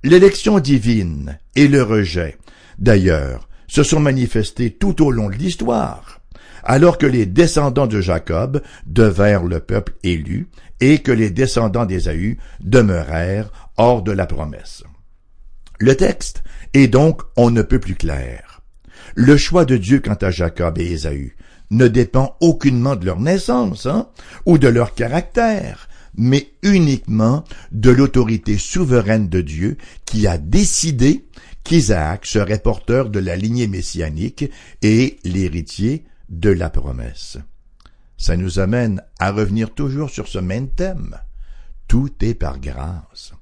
L'élection 0.03 0.61
divine 0.61 1.39
et 1.57 1.67
le 1.67 1.83
rejet, 1.83 2.37
d'ailleurs, 2.79 3.49
se 3.67 3.83
sont 3.83 4.01
manifestés 4.01 4.71
tout 4.71 5.03
au 5.03 5.11
long 5.11 5.31
de 5.31 5.37
l'histoire, 5.37 6.21
alors 6.63 6.99
que 6.99 7.07
les 7.07 7.25
descendants 7.25 7.87
de 7.87 8.01
Jacob 8.01 8.63
devinrent 8.87 9.45
le 9.45 9.61
peuple 9.61 9.95
élu 10.03 10.49
et 10.81 10.99
que 10.99 11.13
les 11.13 11.31
descendants 11.31 11.87
d'Ésaü 11.87 12.39
demeurèrent 12.61 13.51
hors 13.77 14.03
de 14.03 14.13
la 14.13 14.27
promesse. 14.27 14.85
Le 15.79 15.97
texte 15.97 16.43
est 16.73 16.89
donc 16.89 17.23
on 17.37 17.51
ne 17.51 17.63
peut 17.63 17.81
plus 17.81 17.97
clair. 17.97 18.63
Le 19.15 19.37
choix 19.37 19.65
de 19.65 19.77
Dieu 19.77 20.01
quant 20.01 20.19
à 20.21 20.31
Jacob 20.31 20.79
et 20.79 20.93
Ésaü 20.93 21.37
ne 21.71 21.89
dépend 21.89 22.37
aucunement 22.41 22.97
de 22.97 23.07
leur 23.07 23.21
naissance 23.21 23.87
hein, 23.87 24.09
ou 24.47 24.59
de 24.59 24.69
leur 24.69 24.95
caractère, 24.95 25.89
mais 26.17 26.53
uniquement 26.63 27.45
de 27.73 27.91
l'autorité 27.91 28.59
souveraine 28.59 29.29
de 29.29 29.41
Dieu 29.41 29.77
qui 30.05 30.27
a 30.27 30.39
décidé 30.39 31.27
qu'Isaac 31.65 32.27
serait 32.27 32.59
porteur 32.59 33.11
de 33.11 33.19
la 33.19 33.37
lignée 33.37 33.67
messianique 33.67 34.51
et 34.83 35.19
l'héritier 35.25 36.05
de 36.29 36.51
la 36.51 36.71
promesse. 36.71 37.39
Ça 38.17 38.37
nous 38.37 38.59
amène 38.59 39.03
à 39.19 39.33
revenir 39.33 39.75
toujours 39.75 40.11
sur 40.11 40.29
ce 40.29 40.39
même 40.39 40.69
thème. 40.69 41.17
Tout 41.89 42.13
est 42.21 42.35
par 42.35 42.61
grâce. 42.61 43.33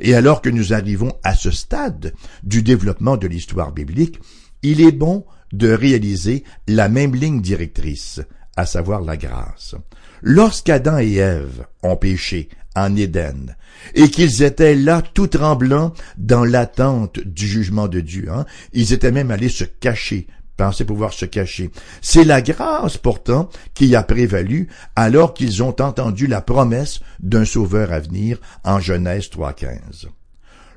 Et 0.00 0.14
alors 0.14 0.42
que 0.42 0.50
nous 0.50 0.72
arrivons 0.72 1.12
à 1.22 1.34
ce 1.34 1.50
stade 1.50 2.14
du 2.42 2.62
développement 2.62 3.16
de 3.16 3.26
l'histoire 3.26 3.72
biblique, 3.72 4.20
il 4.62 4.80
est 4.80 4.92
bon 4.92 5.24
de 5.52 5.70
réaliser 5.70 6.44
la 6.66 6.88
même 6.88 7.14
ligne 7.14 7.40
directrice, 7.40 8.20
à 8.56 8.66
savoir 8.66 9.02
la 9.02 9.16
grâce. 9.16 9.74
Lorsqu'Adam 10.22 10.98
et 10.98 11.14
Ève 11.14 11.66
ont 11.82 11.96
péché 11.96 12.48
en 12.74 12.96
Éden, 12.96 13.54
et 13.94 14.08
qu'ils 14.08 14.42
étaient 14.42 14.74
là 14.74 15.02
tout 15.02 15.28
tremblants 15.28 15.92
dans 16.18 16.44
l'attente 16.44 17.20
du 17.20 17.46
jugement 17.46 17.88
de 17.88 18.00
Dieu, 18.00 18.26
hein, 18.30 18.46
ils 18.72 18.92
étaient 18.92 19.12
même 19.12 19.30
allés 19.30 19.48
se 19.48 19.64
cacher 19.64 20.26
pensaient 20.56 20.84
pouvoir 20.84 21.12
se 21.12 21.24
cacher. 21.24 21.70
C'est 22.00 22.24
la 22.24 22.42
grâce 22.42 22.96
pourtant 22.96 23.48
qui 23.74 23.94
a 23.96 24.02
prévalu 24.02 24.68
alors 24.96 25.34
qu'ils 25.34 25.62
ont 25.62 25.76
entendu 25.80 26.26
la 26.26 26.40
promesse 26.40 27.00
d'un 27.20 27.44
sauveur 27.44 27.92
à 27.92 28.00
venir 28.00 28.40
en 28.64 28.80
Genèse 28.80 29.28
3.15. 29.28 30.06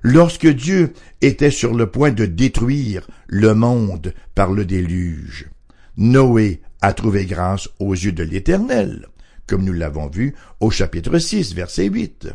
Lorsque 0.03 0.47
Dieu 0.47 0.93
était 1.21 1.51
sur 1.51 1.73
le 1.73 1.89
point 1.89 2.11
de 2.11 2.25
détruire 2.25 3.07
le 3.27 3.53
monde 3.53 4.13
par 4.35 4.51
le 4.51 4.63
déluge, 4.63 5.49
Noé 5.97 6.61
a 6.81 6.93
trouvé 6.93 7.25
grâce 7.25 7.69
aux 7.79 7.93
yeux 7.93 8.11
de 8.11 8.23
l'Éternel, 8.23 9.07
comme 9.47 9.63
nous 9.63 9.73
l'avons 9.73 10.07
vu 10.07 10.35
au 10.59 10.69
chapitre 10.69 11.17
6, 11.17 11.55
verset 11.55 11.85
8. 11.85 12.29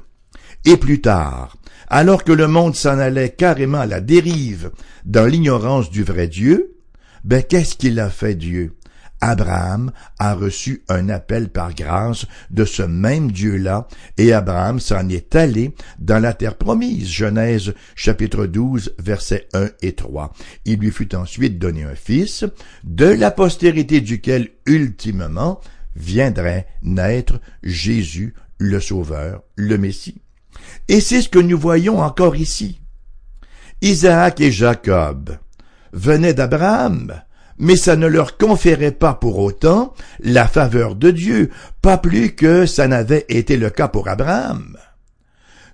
Et 0.65 0.77
plus 0.77 1.01
tard, 1.01 1.57
alors 1.89 2.25
que 2.25 2.33
le 2.33 2.47
monde 2.47 2.75
s'en 2.75 2.99
allait 2.99 3.31
carrément 3.31 3.81
à 3.81 3.87
la 3.87 4.01
dérive 4.01 4.71
dans 5.05 5.27
l'ignorance 5.27 5.91
du 5.91 6.03
vrai 6.03 6.29
Dieu, 6.29 6.72
ben 7.25 7.43
qu'est-ce 7.43 7.77
qu'il 7.77 8.01
a 8.01 8.11
fait 8.11 8.35
Dieu? 8.35 8.77
Abraham 9.23 9.93
a 10.19 10.35
reçu 10.35 10.83
un 10.89 11.09
appel 11.09 11.49
par 11.49 11.75
grâce 11.75 12.27
de 12.51 12.65
ce 12.65 12.83
même 12.83 13.31
Dieu-là, 13.31 13.87
et 14.19 14.33
Abraham 14.33 14.81
s'en 14.81 15.09
est 15.09 15.37
allé 15.37 15.77
dans 16.01 16.19
la 16.19 16.35
terre 16.35 16.57
promise. 16.57 17.09
Genèse 17.09 17.73
chapitre 17.95 18.47
12 18.47 18.97
versets 18.99 19.47
1 19.55 19.69
et 19.81 19.93
3. 19.93 20.33
Il 20.65 20.81
lui 20.81 20.91
fut 20.91 21.15
ensuite 21.15 21.61
donné 21.61 21.85
un 21.85 21.95
fils, 21.95 22.45
de 22.83 23.07
la 23.07 23.31
postérité 23.31 24.01
duquel 24.01 24.51
ultimement 24.67 25.61
viendrait 25.95 26.67
naître 26.83 27.41
Jésus, 27.63 28.35
le 28.59 28.81
Sauveur, 28.81 29.43
le 29.55 29.79
Messie. 29.79 30.21
Et 30.89 31.01
c'est 31.01 31.23
ce 31.23 31.29
que 31.29 31.39
nous 31.39 31.59
voyons 31.59 32.01
encore 32.01 32.35
ici. 32.35 32.81
Isaac 33.83 34.41
et 34.41 34.51
Jacob, 34.51 35.39
venait 35.93 36.35
d'Abraham, 36.35 37.23
mais 37.59 37.77
ça 37.77 37.97
ne 37.97 38.07
leur 38.07 38.37
conférait 38.37 38.93
pas 38.93 39.15
pour 39.15 39.39
autant 39.39 39.95
la 40.21 40.49
faveur 40.49 40.97
de 40.97 41.11
Dieu, 41.11 41.51
pas 41.81 41.99
plus 41.99 42.35
que 42.35 42.67
ça 42.67 42.89
n'avait 42.89 43.27
été 43.29 43.57
le 43.57 43.71
cas 43.71 43.89
pour 43.89 44.09
Abraham. 44.09 44.77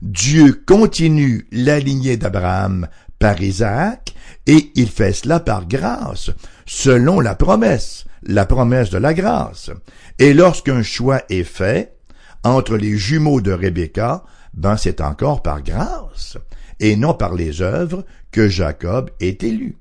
Dieu 0.02 0.62
continue 0.66 1.46
la 1.50 1.81
lignée 1.81 2.16
d'Abraham 2.16 2.88
par 3.18 3.40
Isaac, 3.42 4.14
et 4.46 4.70
il 4.74 4.88
fait 4.88 5.12
cela 5.12 5.40
par 5.40 5.66
grâce, 5.66 6.31
selon 6.66 7.20
la 7.20 7.35
promesse, 7.35 8.04
la 8.22 8.46
promesse 8.46 8.90
de 8.90 8.98
la 8.98 9.14
grâce. 9.14 9.70
Et 10.18 10.35
lorsqu'un 10.35 10.83
choix 10.83 11.22
est 11.28 11.44
fait 11.44 11.96
entre 12.44 12.76
les 12.76 12.96
jumeaux 12.96 13.40
de 13.40 13.52
Rebecca, 13.52 14.24
ben 14.54 14.76
c'est 14.76 15.00
encore 15.00 15.42
par 15.42 15.62
grâce, 15.62 16.38
et 16.81 16.96
non 16.96 17.14
par 17.14 17.35
les 17.35 17.61
œuvres 17.61 18.04
que 18.31 18.48
Jacob 18.48 19.11
est 19.20 19.42
élu. 19.42 19.76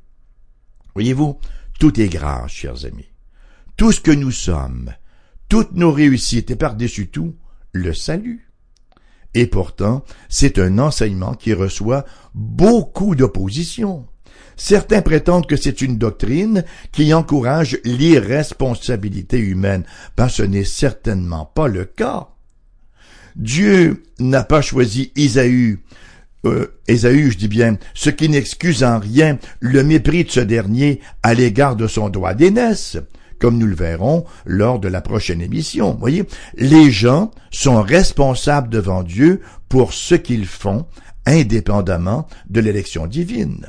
Voyez-vous, 0.98 1.38
tout 1.80 2.02
est 2.02 2.10
grâce, 2.10 2.50
chers 2.50 2.86
amis. 2.86 3.12
Tout 3.76 3.92
ce 3.92 4.02
que 4.02 4.10
nous 4.10 4.32
sommes, 4.32 4.96
toutes 5.48 5.74
nos 5.74 5.92
réussites 5.92 6.50
et 6.50 6.56
par-dessus 6.56 7.10
tout, 7.10 7.36
le 7.72 7.94
salut. 7.94 8.50
Et 9.36 9.46
pourtant, 9.46 10.04
c'est 10.28 10.58
un 10.58 10.80
enseignement 10.80 11.36
qui 11.36 11.54
reçoit 11.54 12.04
beaucoup 12.34 13.14
d'opposition. 13.14 14.08
Certains 14.56 15.04
prétendent 15.04 15.46
que 15.46 15.56
c'est 15.56 15.82
une 15.82 16.00
doctrine 16.00 16.66
qui 16.92 17.14
encourage 17.14 17.78
l'irresponsabilité 17.84 19.38
humaine. 19.38 19.86
Ben, 20.18 20.30
ce 20.30 20.42
n'est 20.42 20.64
certainement 20.64 21.46
pas 21.46 21.68
le 21.68 21.86
cas. 21.86 22.30
Dieu 23.36 24.02
n'a 24.18 24.44
pas 24.44 24.64
choisi 24.64 25.12
Isaïe 25.16 25.78
euh, 26.46 26.68
je 26.88 27.38
dis 27.38 27.48
bien, 27.48 27.78
ce 27.94 28.10
qui 28.10 28.30
n'excuse 28.30 28.84
en 28.84 29.00
rien 29.00 29.38
le 29.60 29.84
mépris 29.84 30.24
de 30.24 30.32
ce 30.32 30.40
dernier 30.40 31.02
à 31.24 31.34
l'égard 31.34 31.76
de 31.76 31.88
son 31.88 32.10
droit 32.10 32.34
d'aînesse, 32.34 32.98
comme 33.40 33.58
nous 33.58 33.68
le 33.68 33.76
verrons 33.76 34.26
lors 34.46 34.80
de 34.80 34.88
la 34.88 35.02
prochaine 35.02 35.42
émission. 35.42 35.96
Voyez, 36.00 36.26
les 36.56 36.92
gens 36.92 37.32
sont 37.52 37.82
responsables 37.82 38.70
devant 38.70 39.04
Dieu 39.04 39.42
pour 39.70 39.94
ce 39.94 40.16
qu'ils 40.16 40.48
font, 40.48 40.86
indépendamment 41.26 42.28
de 42.50 42.62
l'élection 42.62 43.08
divine. 43.08 43.68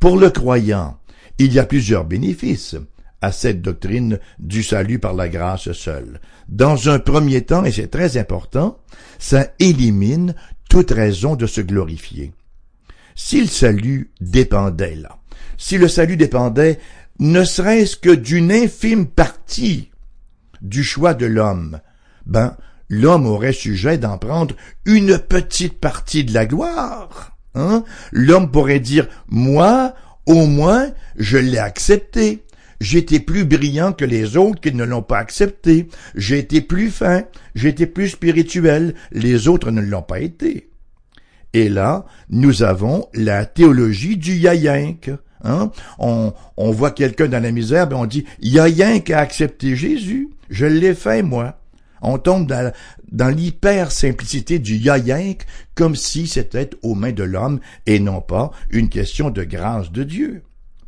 Pour 0.00 0.18
le 0.18 0.30
croyant, 0.30 0.98
il 1.38 1.52
y 1.52 1.58
a 1.58 1.64
plusieurs 1.64 2.04
bénéfices 2.04 2.76
à 3.24 3.32
cette 3.32 3.62
doctrine 3.62 4.18
du 4.38 4.62
salut 4.62 4.98
par 4.98 5.14
la 5.14 5.30
grâce 5.30 5.72
seule. 5.72 6.20
Dans 6.48 6.90
un 6.90 6.98
premier 6.98 7.40
temps, 7.40 7.64
et 7.64 7.72
c'est 7.72 7.88
très 7.88 8.18
important, 8.18 8.78
ça 9.18 9.46
élimine 9.58 10.34
toute 10.74 10.90
raison 10.90 11.36
de 11.36 11.46
se 11.46 11.60
glorifier. 11.60 12.32
Si 13.14 13.40
le 13.40 13.46
salut 13.46 14.10
dépendait 14.20 14.96
là, 14.96 15.18
si 15.56 15.78
le 15.78 15.86
salut 15.86 16.16
dépendait 16.16 16.80
ne 17.20 17.44
serait-ce 17.44 17.96
que 17.96 18.10
d'une 18.10 18.50
infime 18.50 19.06
partie 19.06 19.92
du 20.62 20.82
choix 20.82 21.14
de 21.14 21.26
l'homme, 21.26 21.78
ben, 22.26 22.56
l'homme 22.88 23.28
aurait 23.28 23.52
sujet 23.52 23.98
d'en 23.98 24.18
prendre 24.18 24.56
une 24.84 25.16
petite 25.16 25.78
partie 25.78 26.24
de 26.24 26.34
la 26.34 26.44
gloire. 26.44 27.36
Hein? 27.54 27.84
L'homme 28.10 28.50
pourrait 28.50 28.80
dire, 28.80 29.06
moi, 29.28 29.94
au 30.26 30.44
moins, 30.44 30.90
je 31.14 31.38
l'ai 31.38 31.58
accepté. 31.58 32.44
J'étais 32.80 33.20
plus 33.20 33.44
brillant 33.44 33.92
que 33.92 34.04
les 34.04 34.36
autres 34.36 34.60
qui 34.60 34.72
ne 34.74 34.84
l'ont 34.84 35.02
pas 35.02 35.18
accepté. 35.18 35.88
Été 36.30 36.60
plus 36.60 36.90
fin, 36.90 37.24
été 37.62 37.86
plus 37.86 38.10
spirituel. 38.10 38.94
Les 39.12 39.48
autres 39.48 39.70
ne 39.70 39.80
l'ont 39.80 40.02
pas 40.02 40.20
été. 40.20 40.70
Et 41.52 41.68
là, 41.68 42.04
nous 42.30 42.62
avons 42.62 43.06
la 43.14 43.46
théologie 43.46 44.16
du 44.16 44.34
yaïnk. 44.34 45.10
Hein? 45.44 45.70
On, 45.98 46.32
voit 46.56 46.90
quelqu'un 46.90 47.28
dans 47.28 47.42
la 47.42 47.52
misère, 47.52 47.86
ben 47.86 47.96
on 47.96 48.06
dit, 48.06 48.24
yaïnk 48.40 49.10
a 49.10 49.20
accepté 49.20 49.76
Jésus. 49.76 50.30
Je 50.50 50.66
l'ai 50.66 50.94
fait, 50.94 51.22
moi. 51.22 51.60
On 52.02 52.18
tombe 52.18 52.46
dans, 52.46 52.72
dans 53.12 53.28
l'hyper 53.28 53.92
simplicité 53.92 54.58
du 54.58 54.76
yaïnk 54.76 55.46
comme 55.74 55.96
si 55.96 56.26
c'était 56.26 56.70
aux 56.82 56.94
mains 56.94 57.12
de 57.12 57.22
l'homme 57.22 57.60
et 57.86 57.98
non 57.98 58.20
pas 58.20 58.50
une 58.70 58.88
question 58.88 59.30
de 59.30 59.44
grâce 59.44 59.90
de 59.90 60.02
Dieu. 60.02 60.42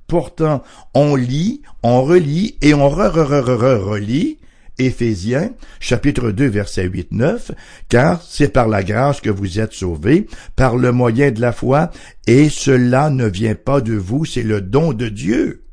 Pourtant, 0.07 0.63
on 0.95 1.17
lit, 1.17 1.63
on 1.83 2.03
relit 2.03 2.57
et 2.63 2.75
on 2.75 2.89
re, 2.89 3.11
re, 3.13 3.27
re, 3.27 3.57
re, 3.59 3.85
relit 3.85 4.39
Éphésiens, 4.79 5.53
chapitre 5.81 6.31
2, 6.31 6.47
verset 6.47 6.89
8-9, 6.89 7.53
car 7.89 8.21
c'est 8.23 8.51
par 8.51 8.69
la 8.69 8.83
grâce 8.83 9.21
que 9.21 9.31
vous 9.31 9.59
êtes 9.59 9.73
sauvés, 9.73 10.27
par 10.55 10.77
le 10.77 10.93
moyen 10.93 11.31
de 11.31 11.41
la 11.41 11.53
foi, 11.53 11.91
et 12.27 12.51
cela 12.51 13.09
ne 13.09 13.27
vient 13.27 13.55
pas 13.55 13.81
de 13.81 13.95
vous, 13.95 14.27
c'est 14.27 14.43
le 14.43 14.61
don 14.61 14.93
de 14.93 15.09
Dieu. 15.09 15.65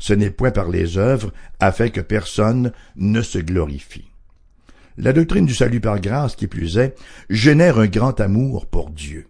Ce 0.00 0.12
n'est 0.12 0.30
point 0.30 0.50
par 0.50 0.68
les 0.68 0.98
œuvres, 0.98 1.32
afin 1.60 1.90
que 1.90 2.00
personne 2.00 2.72
ne 2.96 3.22
se 3.22 3.38
glorifie. 3.38 4.10
La 4.96 5.12
doctrine 5.12 5.46
du 5.46 5.54
salut 5.54 5.80
par 5.80 6.00
grâce, 6.00 6.34
qui 6.34 6.48
plus 6.48 6.76
est, 6.76 6.96
génère 7.30 7.78
un 7.78 7.86
grand 7.86 8.20
amour 8.20 8.66
pour 8.66 8.90
Dieu. 8.90 9.28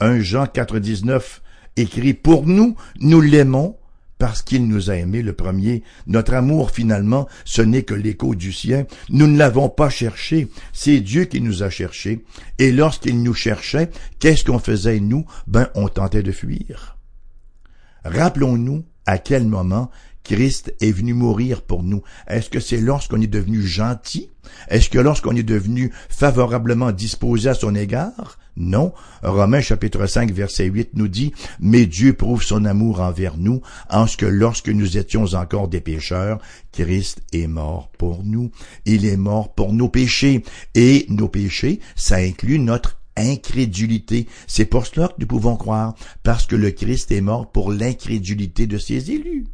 1 0.00 0.20
Jean 0.20 0.46
4, 0.46 0.78
19 0.78 1.40
écrit 1.76 2.14
Pour 2.14 2.46
nous, 2.46 2.76
nous 3.00 3.20
l'aimons 3.20 3.76
parce 4.18 4.42
qu'il 4.42 4.66
nous 4.66 4.90
a 4.90 4.96
aimés 4.96 5.22
le 5.22 5.34
premier. 5.34 5.82
Notre 6.06 6.34
amour, 6.34 6.70
finalement, 6.70 7.28
ce 7.44 7.62
n'est 7.62 7.82
que 7.82 7.94
l'écho 7.94 8.34
du 8.34 8.52
sien. 8.52 8.86
Nous 9.10 9.26
ne 9.26 9.36
l'avons 9.36 9.68
pas 9.68 9.90
cherché, 9.90 10.48
c'est 10.72 11.00
Dieu 11.00 11.24
qui 11.24 11.40
nous 11.40 11.62
a 11.62 11.70
cherchés. 11.70 12.24
Et 12.58 12.72
lorsqu'il 12.72 13.22
nous 13.22 13.34
cherchait, 13.34 13.90
qu'est-ce 14.18 14.44
qu'on 14.44 14.58
faisait, 14.58 15.00
nous? 15.00 15.26
Ben, 15.46 15.68
on 15.74 15.88
tentait 15.88 16.22
de 16.22 16.32
fuir. 16.32 16.96
Rappelons-nous 18.04 18.84
à 19.04 19.18
quel 19.18 19.46
moment 19.46 19.90
Christ 20.26 20.74
est 20.80 20.90
venu 20.90 21.14
mourir 21.14 21.62
pour 21.62 21.84
nous. 21.84 22.02
Est-ce 22.26 22.50
que 22.50 22.58
c'est 22.58 22.80
lorsqu'on 22.80 23.20
est 23.20 23.28
devenu 23.28 23.62
gentil? 23.62 24.28
Est-ce 24.68 24.90
que 24.90 24.98
lorsqu'on 24.98 25.36
est 25.36 25.44
devenu 25.44 25.92
favorablement 26.08 26.90
disposé 26.90 27.48
à 27.50 27.54
son 27.54 27.76
égard? 27.76 28.36
Non. 28.56 28.92
Romains 29.22 29.60
chapitre 29.60 30.04
5 30.06 30.32
verset 30.32 30.64
8 30.64 30.90
nous 30.94 31.06
dit, 31.06 31.32
Mais 31.60 31.86
Dieu 31.86 32.12
prouve 32.12 32.42
son 32.42 32.64
amour 32.64 33.00
envers 33.00 33.36
nous, 33.36 33.60
en 33.88 34.08
ce 34.08 34.16
que 34.16 34.26
lorsque 34.26 34.68
nous 34.68 34.98
étions 34.98 35.26
encore 35.34 35.68
des 35.68 35.80
pécheurs, 35.80 36.40
Christ 36.72 37.22
est 37.32 37.46
mort 37.46 37.92
pour 37.96 38.24
nous. 38.24 38.50
Il 38.84 39.06
est 39.06 39.16
mort 39.16 39.54
pour 39.54 39.72
nos 39.72 39.88
péchés. 39.88 40.42
Et 40.74 41.06
nos 41.08 41.28
péchés, 41.28 41.78
ça 41.94 42.16
inclut 42.16 42.58
notre 42.58 42.98
incrédulité. 43.16 44.26
C'est 44.48 44.64
pour 44.64 44.86
cela 44.86 45.06
que 45.06 45.20
nous 45.20 45.26
pouvons 45.28 45.56
croire, 45.56 45.94
parce 46.24 46.46
que 46.46 46.56
le 46.56 46.72
Christ 46.72 47.12
est 47.12 47.20
mort 47.20 47.52
pour 47.52 47.70
l'incrédulité 47.70 48.66
de 48.66 48.76
ses 48.76 49.12
élus. 49.12 49.46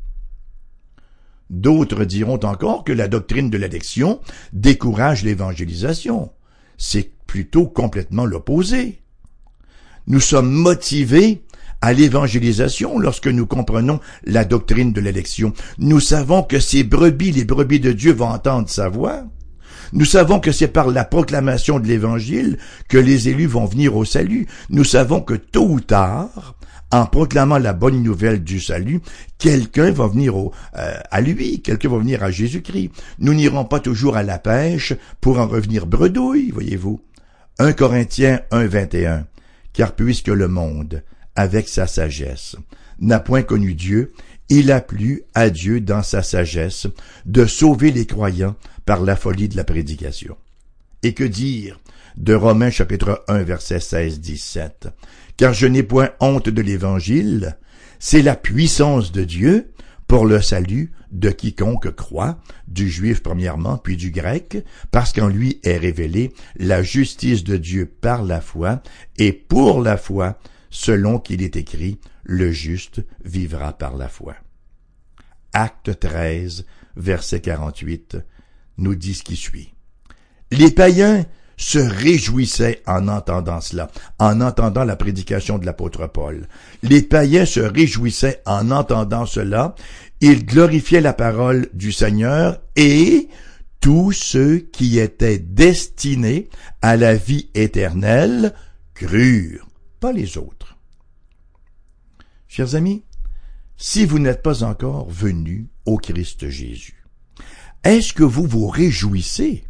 D'autres 1.53 2.07
diront 2.07 2.41
encore 2.45 2.83
que 2.83 2.93
la 2.93 3.09
doctrine 3.09 3.51
de 3.51 3.59
l'élection 3.59 4.21
décourage 4.55 5.23
l'évangélisation. 5.23 6.31
C'est 6.79 7.13
plutôt 7.27 7.67
complètement 7.67 8.25
l'opposé. 8.25 9.03
Nous 10.07 10.21
sommes 10.21 10.51
motivés 10.51 11.43
à 11.83 11.93
l'évangélisation 11.93 12.99
lorsque 12.99 13.27
nous 13.27 13.45
comprenons 13.45 14.01
la 14.25 14.47
doctrine 14.47 14.95
de 14.95 15.01
l'élection. 15.03 15.53
Nous 15.77 16.01
savons 16.01 16.43
que 16.43 16.59
ces 16.59 16.85
brebis, 16.85 17.33
les 17.33 17.45
brebis 17.45 17.81
de 17.81 17.93
Dieu, 17.93 18.13
vont 18.13 18.29
entendre 18.29 18.71
sa 18.71 18.89
voix. 18.89 19.25
Nous 19.93 20.05
savons 20.05 20.41
que 20.41 20.53
c'est 20.53 20.69
par 20.69 20.89
la 20.89 21.05
proclamation 21.05 21.79
de 21.79 21.87
l'Évangile 21.87 22.59
que 22.89 22.99
les 22.99 23.29
élus 23.29 23.47
vont 23.47 23.67
venir 23.67 23.97
au 23.97 24.05
salut. 24.05 24.47
Nous 24.71 24.85
savons 24.85 25.21
que 25.21 25.35
tôt 25.35 25.67
ou 25.69 25.81
tard, 25.81 26.57
en 26.93 27.07
proclamant 27.07 27.59
la 27.59 27.73
bonne 27.73 28.03
nouvelle 28.03 28.45
du 28.45 28.61
salut, 28.61 29.01
quelqu'un 29.39 29.91
va 29.91 30.07
venir 30.09 30.37
euh, 30.37 30.51
à 31.11 31.21
lui, 31.23 31.63
quelqu'un 31.63 31.89
va 31.89 31.99
venir 31.99 32.23
à 32.23 32.31
Jésus-Christ. 32.31 32.91
Nous 33.19 33.33
n'irons 33.33 33.65
pas 33.65 33.81
toujours 33.81 34.17
à 34.17 34.23
la 34.23 34.39
pêche 34.39 34.93
pour 35.21 35.39
en 35.39 35.49
revenir 35.49 35.87
bredouille, 35.87 36.51
voyez-vous. 36.51 37.01
1 37.59 37.73
Corinthiens 37.73 38.41
1, 38.51 38.67
21. 38.67 39.27
Car 39.73 39.93
puisque 39.95 40.29
le 40.29 40.49
monde, 40.49 41.03
avec 41.35 41.69
sa 41.69 41.87
sagesse, 41.87 42.57
n'a 43.01 43.21
point 43.21 43.43
connu 43.43 43.73
Dieu, 43.73 44.13
il 44.51 44.71
a 44.71 44.83
plu 44.83 45.23
à 45.35 45.49
Dieu 45.49 45.81
dans 45.81 46.03
sa 46.03 46.23
sagesse 46.23 46.87
de 47.25 47.47
sauver 47.47 47.91
les 47.91 48.05
croyants 48.05 48.55
par 48.85 49.03
la 49.03 49.17
folie 49.17 49.49
de 49.49 49.57
la 49.57 49.65
prédication. 49.65 50.37
Et 51.03 51.15
que 51.15 51.25
dire 51.25 51.81
de 52.17 52.35
Romains 52.35 52.71
chapitre 52.71 53.25
1 53.29 53.43
verset 53.43 53.81
16 53.81 54.21
17 54.21 54.89
car 55.37 55.53
je 55.53 55.67
n'ai 55.67 55.83
point 55.83 56.11
honte 56.21 56.49
de 56.49 56.63
l'Évangile, 56.63 57.57
c'est 57.99 58.23
la 58.23 58.37
puissance 58.37 59.13
de 59.13 59.25
Dieu 59.25 59.73
pour 60.07 60.27
le 60.27 60.43
salut 60.43 60.93
de 61.11 61.31
quiconque 61.31 61.95
croit, 61.95 62.39
du 62.69 62.91
juif 62.91 63.23
premièrement, 63.23 63.79
puis 63.79 63.97
du 63.97 64.11
grec, 64.11 64.65
parce 64.91 65.13
qu'en 65.13 65.29
lui 65.29 65.61
est 65.63 65.79
révélée 65.79 66.33
la 66.57 66.83
justice 66.83 67.45
de 67.45 67.57
Dieu 67.57 67.87
par 67.87 68.23
la 68.23 68.41
foi, 68.41 68.83
et 69.19 69.33
pour 69.33 69.81
la 69.81 69.97
foi, 69.97 70.39
selon 70.71 71.19
qu'il 71.19 71.43
est 71.43 71.57
écrit, 71.57 71.99
le 72.25 72.51
juste 72.51 73.03
vivra 73.25 73.73
par 73.73 73.97
la 73.97 74.09
foi. 74.09 74.35
Acte 75.53 75.99
13, 75.99 76.67
verset 76.97 77.41
48, 77.41 78.19
nous 78.79 78.95
dit 78.95 79.15
ce 79.15 79.23
qui 79.23 79.37
suit. 79.37 79.75
Les 80.51 80.71
païens 80.71 81.25
se 81.57 81.79
réjouissaient 81.79 82.83
en 82.87 83.09
entendant 83.09 83.61
cela, 83.61 83.91
en 84.19 84.41
entendant 84.41 84.85
la 84.85 84.97
prédication 84.97 85.59
de 85.59 85.67
l'apôtre 85.67 86.07
Paul. 86.07 86.49
Les 86.83 87.03
païens 87.03 87.47
se 87.47 87.61
réjouissaient 87.61 88.43
en 88.47 88.71
entendant 88.71 89.27
cela, 89.27 89.75
ils 90.21 90.45
glorifiaient 90.45 91.01
la 91.01 91.13
parole 91.13 91.69
du 91.73 91.93
Seigneur 91.93 92.61
et 92.77 93.29
tous 93.81 94.13
ceux 94.13 94.59
qui 94.59 94.99
étaient 94.99 95.39
destinés 95.39 96.49
à 96.81 96.97
la 96.97 97.15
vie 97.15 97.51
éternelle 97.55 98.55
crurent, 98.95 99.67
pas 100.01 100.13
les 100.13 100.39
autres. 100.39 100.77
Chers 102.49 102.75
amis, 102.75 103.05
si 103.77 104.05
vous 104.05 104.19
n'êtes 104.19 104.43
pas 104.43 104.63
encore 104.63 105.09
venus 105.09 105.67
au 105.87 105.97
Christ 105.97 106.49
Jésus, 106.49 107.02
est-ce 107.85 108.13
que 108.13 108.23
vous 108.23 108.47
vous 108.47 108.69
réjouissez 108.69 109.65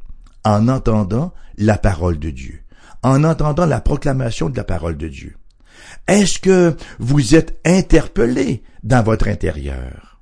en 0.44 0.68
entendant 0.68 1.32
la 1.56 1.78
parole 1.78 2.18
de 2.18 2.30
Dieu, 2.30 2.60
en 3.02 3.24
entendant 3.24 3.66
la 3.66 3.80
proclamation 3.80 4.48
de 4.50 4.56
la 4.56 4.64
parole 4.64 4.96
de 4.96 5.08
Dieu? 5.08 5.36
Est-ce 6.08 6.38
que 6.38 6.76
vous 6.98 7.34
êtes 7.34 7.58
interpellé 7.64 8.62
dans 8.82 9.02
votre 9.02 9.28
intérieur? 9.28 10.20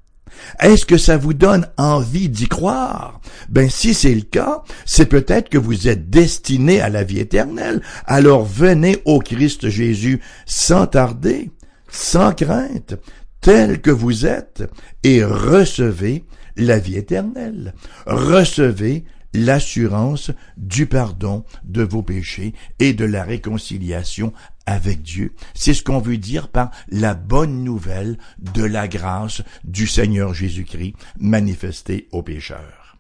Est-ce 0.61 0.87
que 0.87 0.97
ça 0.97 1.17
vous 1.17 1.35
donne 1.35 1.67
envie 1.77 2.29
d'y 2.29 2.49
croire? 2.49 3.21
Ben, 3.49 3.69
si 3.69 3.95
c'est 3.95 4.15
le 4.15 4.23
cas, 4.23 4.63
c'est 4.87 5.07
peut-être 5.07 5.49
que 5.49 5.59
vous 5.59 5.89
êtes 5.89 6.11
destiné 6.11 6.81
à 6.81 6.89
la 6.89 7.03
vie 7.03 7.19
éternelle. 7.19 7.83
Alors 8.07 8.45
venez 8.45 9.03
au 9.05 9.19
Christ 9.19 9.69
Jésus 9.69 10.21
sans 10.47 10.87
tarder, 10.87 11.51
sans 11.89 12.33
crainte, 12.33 12.95
tel 13.41 13.81
que 13.81 13.91
vous 13.91 14.27
êtes, 14.27 14.63
et 15.03 15.25
recevez 15.25 16.25
la 16.61 16.79
vie 16.79 16.97
éternelle. 16.97 17.75
Recevez 18.07 19.05
l'assurance 19.33 20.31
du 20.57 20.87
pardon 20.87 21.45
de 21.65 21.83
vos 21.83 22.03
péchés 22.03 22.55
et 22.79 22.93
de 22.93 23.05
la 23.05 23.23
réconciliation 23.23 24.33
avec 24.67 25.03
Dieu. 25.03 25.35
C'est 25.55 25.75
ce 25.75 25.83
qu'on 25.83 26.01
veut 26.01 26.17
dire 26.17 26.49
par 26.49 26.71
la 26.89 27.15
bonne 27.15 27.65
nouvelle 27.65 28.19
de 28.39 28.65
la 28.65 28.89
grâce 28.89 29.43
du 29.65 29.87
Seigneur 29.87 30.35
Jésus-Christ 30.35 30.95
manifestée 31.19 32.09
aux 32.13 32.23
pécheurs. 32.23 32.97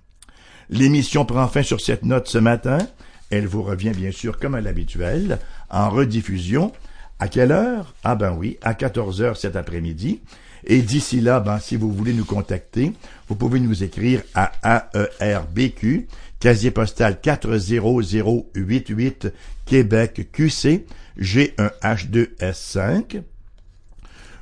L'émission 0.68 1.24
prend 1.24 1.48
fin 1.48 1.62
sur 1.62 1.80
cette 1.80 2.04
note 2.04 2.28
ce 2.28 2.38
matin. 2.38 2.78
Elle 3.30 3.46
vous 3.46 3.62
revient 3.62 3.92
bien 3.94 4.12
sûr 4.12 4.38
comme 4.38 4.54
à 4.54 4.60
l'habituel 4.60 5.38
en 5.68 5.90
rediffusion. 5.90 6.72
À 7.18 7.28
quelle 7.28 7.52
heure? 7.52 7.94
Ah 8.02 8.14
ben 8.14 8.32
oui, 8.32 8.56
à 8.62 8.74
14 8.74 9.20
heures 9.20 9.36
cet 9.36 9.56
après-midi. 9.56 10.20
Et 10.64 10.82
d'ici 10.82 11.20
là, 11.20 11.40
ben, 11.40 11.58
si 11.58 11.76
vous 11.76 11.92
voulez 11.92 12.12
nous 12.12 12.24
contacter, 12.24 12.92
vous 13.28 13.34
pouvez 13.34 13.58
nous 13.60 13.82
écrire 13.82 14.22
à 14.34 14.90
AERBQ, 15.20 16.06
casier 16.38 16.70
postal 16.70 17.20
40088, 17.20 19.32
Québec 19.66 20.28
QC, 20.32 20.86
G1H2S5. 21.18 23.22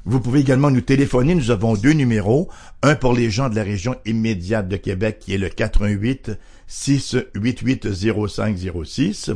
Vous 0.04 0.20
pouvez 0.20 0.40
également 0.40 0.70
nous 0.70 0.80
téléphoner. 0.80 1.34
Nous 1.34 1.50
avons 1.50 1.74
deux 1.74 1.92
numéros. 1.92 2.48
Un 2.82 2.94
pour 2.94 3.12
les 3.12 3.30
gens 3.30 3.50
de 3.50 3.56
la 3.56 3.62
région 3.62 3.96
immédiate 4.06 4.68
de 4.68 4.76
Québec 4.76 5.18
qui 5.20 5.34
est 5.34 5.38
le 5.38 5.50
88 5.50 6.30
688 6.66 7.92
0506. 7.92 9.32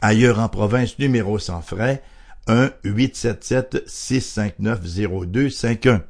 Ailleurs 0.00 0.38
en 0.38 0.48
province, 0.48 0.98
numéro 0.98 1.38
sans 1.38 1.60
frais 1.60 2.02
1 2.46 2.70
877 2.84 3.84
659 3.86 4.80
0251. 5.30 6.02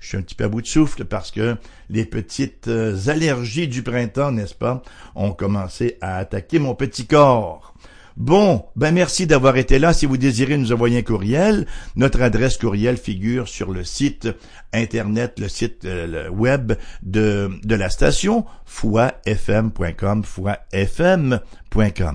Je 0.00 0.08
suis 0.08 0.16
un 0.16 0.22
petit 0.22 0.34
peu 0.34 0.44
à 0.44 0.48
bout 0.48 0.62
de 0.62 0.66
souffle 0.66 1.04
parce 1.04 1.30
que 1.30 1.56
les 1.88 2.04
petites 2.04 2.66
euh, 2.66 2.96
allergies 3.06 3.68
du 3.68 3.82
printemps, 3.82 4.32
n'est-ce 4.32 4.54
pas, 4.54 4.82
ont 5.14 5.32
commencé 5.32 5.96
à 6.00 6.16
attaquer 6.16 6.58
mon 6.58 6.74
petit 6.74 7.06
corps. 7.06 7.74
Bon, 8.16 8.64
ben 8.76 8.92
merci 8.92 9.26
d'avoir 9.26 9.56
été 9.56 9.78
là. 9.78 9.92
Si 9.92 10.06
vous 10.06 10.16
désirez 10.16 10.56
nous 10.56 10.72
envoyer 10.72 10.98
un 10.98 11.02
courriel, 11.02 11.66
notre 11.96 12.22
adresse 12.22 12.56
courriel 12.58 12.96
figure 12.96 13.48
sur 13.48 13.72
le 13.72 13.84
site 13.84 14.28
internet, 14.72 15.38
le 15.38 15.48
site 15.48 15.84
euh, 15.84 16.28
web 16.28 16.72
de, 17.02 17.50
de 17.62 17.74
la 17.74 17.88
station, 17.88 18.44
foifm.com, 18.66 20.24
foifm.com. 20.24 21.40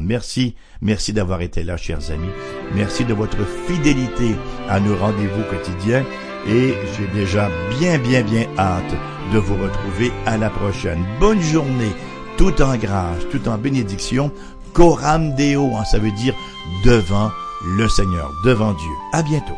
Merci, 0.03 0.55
merci 0.81 1.13
d'avoir 1.13 1.41
été 1.41 1.63
là, 1.63 1.77
chers 1.77 2.11
amis. 2.11 2.29
Merci 2.75 3.05
de 3.05 3.13
votre 3.13 3.45
fidélité 3.67 4.35
à 4.69 4.79
nos 4.79 4.95
rendez-vous 4.95 5.43
quotidiens 5.49 6.05
et 6.47 6.73
j'ai 6.95 7.07
déjà 7.19 7.49
bien, 7.79 7.97
bien, 7.97 8.21
bien 8.21 8.47
hâte 8.57 8.95
de 9.33 9.39
vous 9.39 9.55
retrouver 9.55 10.11
à 10.25 10.37
la 10.37 10.49
prochaine. 10.49 11.03
Bonne 11.19 11.41
journée, 11.41 11.91
tout 12.37 12.61
en 12.61 12.77
grâce, 12.77 13.27
tout 13.31 13.49
en 13.49 13.57
bénédiction 13.57 14.31
coram 14.77 15.33
deo, 15.33 15.75
hein, 15.75 15.83
ça 15.85 15.97
veut 15.97 16.11
dire 16.11 16.35
devant 16.85 17.31
le 17.65 17.89
Seigneur, 17.89 18.31
devant 18.45 18.73
Dieu. 18.73 18.91
À 19.11 19.23
bientôt. 19.23 19.57